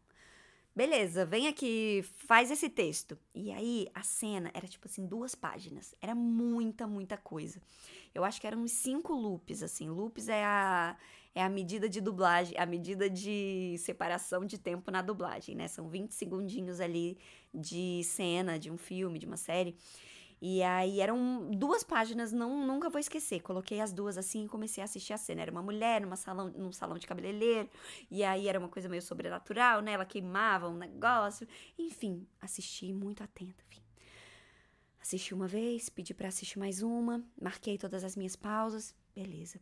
Beleza, 0.80 1.26
vem 1.26 1.50
aqui, 1.50 2.06
faz 2.26 2.50
esse 2.50 2.70
texto. 2.70 3.18
E 3.36 3.52
aí, 3.52 3.90
a 3.94 4.02
cena 4.02 4.50
era 4.54 4.66
tipo 4.66 4.88
assim, 4.88 5.06
duas 5.06 5.36
páginas. 5.36 5.94
Era 6.02 6.16
muita, 6.16 6.88
muita 6.88 7.18
coisa. 7.18 7.62
Eu 8.16 8.24
acho 8.24 8.40
que 8.40 8.48
eram 8.48 8.62
uns 8.62 8.72
cinco 8.72 9.12
loops, 9.12 9.62
assim. 9.62 9.90
Loops 9.90 10.30
é 10.30 10.42
a, 10.42 10.96
é 11.36 11.44
a 11.44 11.50
medida 11.50 11.90
de 11.90 12.00
dublagem, 12.00 12.58
a 12.58 12.66
medida 12.66 13.10
de 13.10 13.76
separação 13.78 14.46
de 14.46 14.58
tempo 14.58 14.90
na 14.90 15.02
dublagem, 15.02 15.54
né? 15.54 15.68
São 15.68 15.90
20 15.90 16.14
segundinhos 16.14 16.80
ali 16.80 17.18
de 17.54 18.02
cena, 18.06 18.58
de 18.58 18.72
um 18.72 18.78
filme, 18.78 19.20
de 19.20 19.26
uma 19.26 19.36
série. 19.36 19.76
E 20.42 20.64
aí 20.64 21.02
eram 21.02 21.50
duas 21.52 21.84
páginas, 21.84 22.32
não, 22.32 22.66
nunca 22.66 22.90
vou 22.90 23.00
esquecer. 23.00 23.42
Coloquei 23.42 23.82
as 23.82 23.92
duas 23.92 24.18
assim 24.18 24.46
e 24.46 24.48
comecei 24.48 24.82
a 24.82 24.86
assistir 24.86 25.12
a 25.14 25.18
cena. 25.18 25.42
Era 25.42 25.52
uma 25.52 25.62
mulher 25.62 26.00
numa 26.02 26.16
salão, 26.16 26.50
num 26.56 26.72
salão 26.72 26.98
de 26.98 27.06
cabeleireiro, 27.06 27.70
e 28.10 28.24
aí 28.24 28.48
era 28.48 28.58
uma 28.58 28.70
coisa 28.70 28.88
meio 28.88 29.02
sobrenatural, 29.02 29.82
né? 29.82 29.94
Ela 29.94 30.06
queimava 30.06 30.70
um 30.70 30.78
negócio. 30.78 31.48
Enfim, 31.78 32.26
assisti 32.40 32.94
muito 32.94 33.22
atenta, 33.22 33.64
enfim. 33.70 33.82
Assisti 35.02 35.34
uma 35.34 35.48
vez, 35.48 35.90
pedi 35.90 36.14
para 36.14 36.28
assistir 36.28 36.60
mais 36.60 36.82
uma, 36.82 37.24
marquei 37.42 37.78
todas 37.78 38.04
as 38.04 38.16
minhas 38.16 38.36
pausas, 38.36 38.96
beleza. 39.16 39.60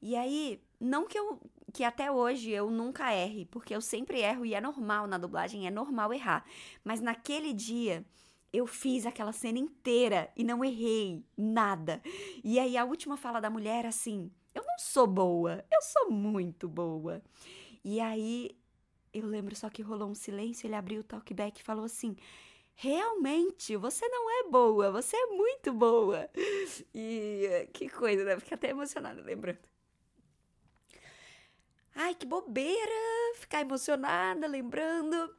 E 0.00 0.16
aí, 0.16 0.62
não 0.80 1.06
que 1.06 1.18
eu 1.18 1.40
que 1.72 1.84
até 1.84 2.10
hoje 2.10 2.50
eu 2.50 2.70
nunca 2.70 3.12
erre, 3.12 3.44
porque 3.44 3.74
eu 3.74 3.80
sempre 3.80 4.20
erro 4.20 4.46
e 4.46 4.54
é 4.54 4.60
normal 4.60 5.06
na 5.06 5.18
dublagem, 5.18 5.66
é 5.66 5.70
normal 5.70 6.14
errar. 6.14 6.44
Mas 6.82 7.00
naquele 7.00 7.52
dia 7.52 8.04
eu 8.56 8.66
fiz 8.66 9.04
aquela 9.04 9.32
cena 9.32 9.58
inteira 9.58 10.32
e 10.34 10.42
não 10.42 10.64
errei 10.64 11.22
nada. 11.36 12.00
E 12.42 12.58
aí 12.58 12.74
a 12.76 12.86
última 12.86 13.16
fala 13.16 13.38
da 13.38 13.50
mulher 13.50 13.80
era 13.80 13.88
assim: 13.88 14.30
Eu 14.54 14.64
não 14.64 14.78
sou 14.78 15.06
boa, 15.06 15.62
eu 15.70 15.82
sou 15.82 16.10
muito 16.10 16.66
boa. 16.66 17.22
E 17.84 18.00
aí 18.00 18.56
eu 19.12 19.26
lembro 19.26 19.54
só 19.54 19.68
que 19.68 19.82
rolou 19.82 20.08
um 20.08 20.14
silêncio, 20.14 20.66
ele 20.66 20.74
abriu 20.74 21.02
o 21.02 21.04
talkback 21.04 21.60
e 21.60 21.64
falou 21.64 21.84
assim: 21.84 22.16
Realmente, 22.74 23.76
você 23.76 24.08
não 24.08 24.30
é 24.30 24.48
boa, 24.48 24.90
você 24.90 25.14
é 25.16 25.26
muito 25.26 25.72
boa. 25.74 26.28
E 26.94 27.68
que 27.74 27.90
coisa, 27.90 28.24
né? 28.24 28.38
Fiquei 28.38 28.54
até 28.54 28.70
emocionada 28.70 29.20
lembrando. 29.20 29.68
Ai, 31.94 32.14
que 32.14 32.24
bobeira 32.26 33.34
ficar 33.36 33.60
emocionada 33.60 34.46
lembrando. 34.46 35.34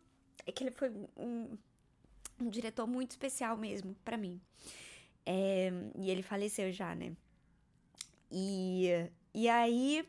É 0.45 0.51
que 0.51 0.63
ele 0.63 0.71
foi 0.71 0.89
um, 1.15 1.58
um 2.39 2.50
diretor 2.50 2.88
muito 2.88 3.12
especial 3.12 3.58
mesmo 3.58 3.95
para 4.04 4.17
mim. 4.17 4.39
É, 5.26 5.71
e 5.97 6.10
ele 6.10 6.21
faleceu 6.21 6.71
já, 6.71 6.95
né? 6.95 7.13
E, 8.32 9.10
e 9.34 9.50
aí, 9.50 10.08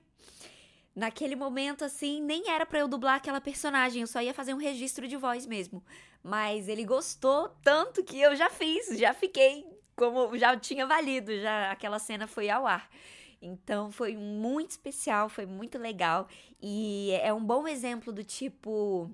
naquele 0.95 1.37
momento, 1.37 1.85
assim, 1.85 2.21
nem 2.21 2.51
era 2.51 2.65
para 2.67 2.81
eu 2.81 2.89
dublar 2.89 3.17
aquela 3.17 3.41
personagem, 3.41 4.03
eu 4.03 4.07
só 4.07 4.21
ia 4.21 4.35
fazer 4.35 4.55
um 4.55 4.59
registro 4.59 5.09
de 5.09 5.17
voz 5.17 5.47
mesmo. 5.47 5.83
Mas 6.23 6.69
ele 6.69 6.85
gostou 6.85 7.49
tanto 7.63 8.05
que 8.05 8.21
eu 8.21 8.35
já 8.37 8.51
fiz, 8.51 8.99
já 8.99 9.15
fiquei 9.15 9.65
como 9.99 10.39
já 10.39 10.57
tinha 10.57 10.87
valido, 10.87 11.37
já 11.41 11.73
aquela 11.73 11.99
cena 11.99 12.27
foi 12.27 12.49
ao 12.49 12.67
ar. 12.67 12.89
Então 13.43 13.91
foi 13.91 14.17
muito 14.17 14.71
especial, 14.71 15.29
foi 15.29 15.47
muito 15.47 15.79
legal 15.79 16.29
e 16.61 17.11
é 17.23 17.33
um 17.33 17.45
bom 17.45 17.67
exemplo 17.69 18.13
do 18.13 18.25
tipo 18.25 19.11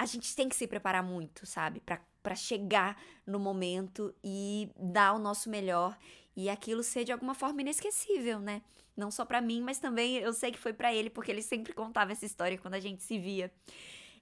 a 0.00 0.06
gente 0.06 0.34
tem 0.34 0.48
que 0.48 0.56
se 0.56 0.66
preparar 0.66 1.02
muito, 1.02 1.44
sabe? 1.44 1.82
para 2.22 2.34
chegar 2.34 2.98
no 3.26 3.38
momento 3.38 4.14
e 4.24 4.70
dar 4.74 5.12
o 5.12 5.18
nosso 5.18 5.50
melhor 5.50 5.94
e 6.34 6.48
aquilo 6.48 6.82
ser 6.82 7.04
de 7.04 7.12
alguma 7.12 7.34
forma 7.34 7.60
inesquecível, 7.60 8.40
né? 8.40 8.62
Não 8.96 9.10
só 9.10 9.26
para 9.26 9.42
mim, 9.42 9.60
mas 9.60 9.78
também 9.78 10.16
eu 10.16 10.32
sei 10.32 10.52
que 10.52 10.58
foi 10.58 10.72
para 10.72 10.94
ele, 10.94 11.10
porque 11.10 11.30
ele 11.30 11.42
sempre 11.42 11.74
contava 11.74 12.12
essa 12.12 12.24
história 12.24 12.56
quando 12.56 12.74
a 12.74 12.80
gente 12.80 13.02
se 13.02 13.18
via. 13.18 13.52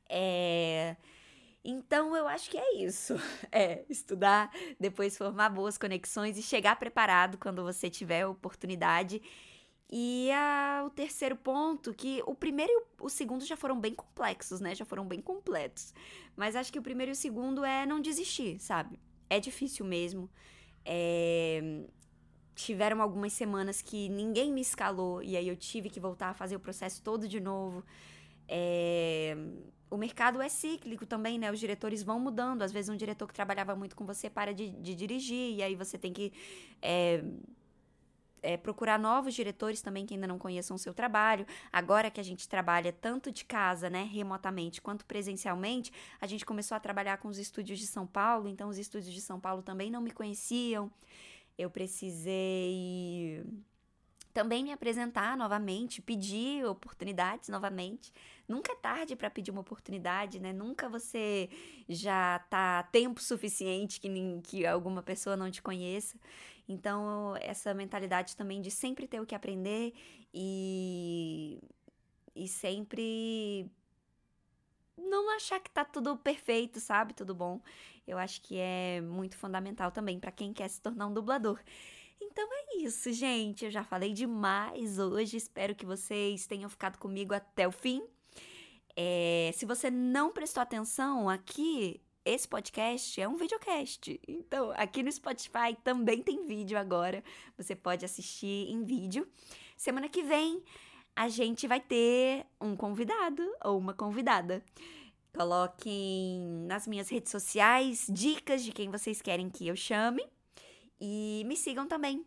É... 0.09 0.97
Então 1.65 2.17
eu 2.17 2.27
acho 2.27 2.51
que 2.51 2.59
é 2.59 2.75
isso. 2.83 3.15
É 3.53 3.85
estudar, 3.89 4.51
depois 4.81 5.17
formar 5.17 5.49
boas 5.49 5.79
conexões 5.79 6.37
e 6.37 6.43
chegar 6.43 6.75
preparado 6.75 7.39
quando 7.39 7.63
você 7.63 7.89
tiver 7.89 8.23
a 8.23 8.29
oportunidade 8.29 9.23
e 9.91 10.31
a, 10.33 10.85
o 10.87 10.91
terceiro 10.91 11.35
ponto, 11.35 11.95
que 11.95 12.23
o 12.27 12.35
primeiro 12.35 12.71
e 12.71 12.85
o, 13.01 13.09
segundo 13.09 13.45
já 13.45 13.57
foram 13.57 13.81
bem 13.81 13.95
complexos, 13.95 14.61
né? 14.61 14.75
Já 14.75 14.85
foram 14.85 15.07
bem 15.07 15.21
completos. 15.21 15.95
Mas 16.37 16.55
acho 16.55 16.71
que 16.71 16.79
o 16.79 16.83
primeiro 16.83 17.13
e 17.13 17.15
o 17.15 17.17
segundo 17.17 17.65
é 17.65 17.87
não 17.87 18.01
desistir, 18.01 18.59
sabe? 18.59 18.99
É 19.31 19.41
difícil 19.41 19.87
mesmo. 19.87 20.29
É... 20.85 21.85
Tiveram 22.55 23.01
algumas 23.01 23.33
semanas 23.33 23.81
que 23.81 24.09
ninguém 24.11 24.53
me 24.53 24.61
escalou 24.61 25.23
e 25.23 25.37
aí 25.37 25.49
eu 25.49 25.57
tive 25.57 25.89
que 25.89 26.01
voltar 26.01 26.31
a 26.31 26.35
fazer 26.35 26.57
o 26.57 26.61
processo 26.61 27.01
todo 27.03 27.27
de 27.27 27.41
novo. 27.41 27.83
É... 28.47 29.35
O 29.91 29.97
mercado 29.97 30.43
é 30.43 30.51
cíclico 30.51 31.07
também, 31.07 31.39
né? 31.39 31.51
Os 31.51 31.59
diretores 31.59 32.03
vão 32.03 32.21
mudando. 32.21 32.61
Às 32.61 32.73
vezes 32.73 32.91
um 32.91 32.97
diretor 32.97 33.27
que 33.27 33.33
trabalhava 33.33 33.75
muito 33.75 33.97
com 33.97 34.05
você 34.05 34.29
para 34.29 34.53
de, 34.53 34.69
de 34.69 34.95
dirigir 34.95 35.55
e 35.57 35.63
aí 35.63 35.75
você 35.75 35.97
tem 35.97 36.13
que. 36.13 36.31
É 36.83 37.25
é, 38.43 38.57
procurar 38.57 38.99
novos 38.99 39.35
diretores 39.35 39.83
também 39.83 40.07
que 40.07 40.15
ainda 40.15 40.27
não 40.27 40.39
conheçam 40.39 40.75
o 40.75 40.79
seu 40.79 40.95
trabalho. 40.95 41.47
Agora 41.73 42.11
que 42.11 42.21
a 42.21 42.25
gente 42.25 42.49
trabalha 42.49 42.93
tanto 42.93 43.31
de 43.31 43.45
casa, 43.45 43.89
né, 43.91 44.05
remotamente, 44.05 44.81
quanto 44.81 45.05
presencialmente, 45.05 45.93
a 46.21 46.27
gente 46.27 46.45
começou 46.45 46.77
a 46.77 46.81
trabalhar 46.81 47.19
com 47.19 47.29
os 47.29 47.39
estúdios 47.39 47.79
de 47.79 47.87
São 47.87 48.07
Paulo, 48.07 48.49
então 48.49 48.69
os 48.69 48.79
estúdios 48.79 49.13
de 49.13 49.21
São 49.21 49.39
Paulo 49.41 49.63
também 49.63 49.91
não 49.91 50.01
me 50.01 50.11
conheciam. 50.11 50.91
Eu 51.57 51.71
precisei 51.71 53.45
também 54.39 54.63
me 54.63 54.71
apresentar 54.71 55.37
novamente, 55.37 56.01
pedir 56.01 56.65
oportunidades 56.65 57.49
novamente. 57.49 58.13
Nunca 58.47 58.73
é 58.73 58.77
tarde 58.77 59.17
para 59.17 59.29
pedir 59.29 59.51
uma 59.51 59.63
oportunidade, 59.63 60.39
né? 60.39 60.53
Nunca 60.53 60.89
você 60.89 61.51
já 61.89 62.39
tá 62.49 62.85
tempo 62.85 63.21
suficiente 63.21 64.01
que, 64.01 64.09
que 64.45 64.65
alguma 64.65 65.03
pessoa 65.03 65.37
não 65.37 65.51
te 65.51 65.61
conheça. 65.61 66.17
Então, 66.69 67.35
essa 67.41 67.73
mentalidade 67.73 68.37
também 68.37 68.61
de 68.61 68.71
sempre 68.71 69.09
ter 69.09 69.21
o 69.21 69.27
que 69.27 69.35
aprender 69.35 69.95
e, 70.35 71.59
e 72.37 72.47
sempre 72.47 73.71
não 74.97 75.35
achar 75.35 75.61
que 75.61 75.71
tá 75.71 75.85
tudo 75.85 76.17
perfeito, 76.17 76.79
sabe? 76.79 77.15
Tudo 77.15 77.35
bom. 77.35 77.61
Eu 78.07 78.19
acho 78.19 78.43
que 78.43 78.59
é 78.59 79.01
muito 79.01 79.37
fundamental 79.37 79.91
também 79.91 80.19
para 80.19 80.33
quem 80.33 80.53
quer 80.53 80.69
se 80.69 80.81
tornar 80.81 81.07
um 81.07 81.15
dublador. 81.15 81.59
Então 82.21 82.47
é 82.53 82.77
isso, 82.79 83.13
gente. 83.13 83.65
Eu 83.65 83.71
já 83.71 83.85
falei 83.85 84.13
demais 84.13 84.99
hoje. 84.99 85.37
Espero 85.37 85.75
que 85.75 85.87
vocês 85.87 86.47
tenham 86.47 86.69
ficado 86.69 86.99
comigo 86.99 87.33
até 87.33 87.67
o 87.67 87.73
fim. 87.73 88.03
É, 88.97 89.53
se 89.55 89.65
você 89.65 89.91
não 89.91 90.33
prestou 90.33 90.63
atenção 90.63 91.29
aqui, 91.29 92.01
esse 92.25 92.47
podcast 92.47 93.21
é 93.21 93.29
um 93.29 93.37
videocast. 93.37 94.21
Então, 94.27 94.73
aqui 94.77 95.03
no 95.03 95.11
Spotify 95.11 95.77
também 95.83 96.23
tem 96.23 96.47
vídeo 96.47 96.79
agora. 96.79 97.23
Você 97.57 97.75
pode 97.75 98.05
assistir 98.05 98.71
em 98.71 98.85
vídeo. 98.85 99.27
Semana 99.77 100.09
que 100.09 100.23
vem 100.23 100.63
a 101.15 101.29
gente 101.29 101.67
vai 101.67 101.81
ter 101.81 102.47
um 102.61 102.77
convidado 102.77 103.43
ou 103.65 103.77
uma 103.77 103.93
convidada. 103.93 104.63
Coloquem 105.35 106.41
nas 106.67 106.87
minhas 106.87 107.09
redes 107.09 107.31
sociais 107.31 108.07
dicas 108.09 108.63
de 108.63 108.73
quem 108.73 108.91
vocês 108.91 109.21
querem 109.21 109.51
que 109.51 109.67
eu 109.67 109.75
chame. 109.75 110.25
E 111.01 111.43
me 111.47 111.57
sigam 111.57 111.87
também 111.87 112.25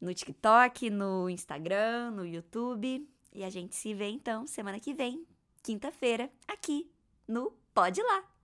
no 0.00 0.12
TikTok, 0.12 0.90
no 0.90 1.30
Instagram, 1.30 2.10
no 2.10 2.26
YouTube. 2.26 3.08
E 3.32 3.44
a 3.44 3.50
gente 3.50 3.74
se 3.74 3.94
vê 3.94 4.08
então 4.08 4.46
semana 4.46 4.80
que 4.80 4.94
vem, 4.94 5.26
quinta-feira, 5.62 6.30
aqui 6.46 6.90
no 7.26 7.52
Pode 7.74 8.02
Lá. 8.02 8.35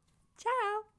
Ciao! 0.42 0.91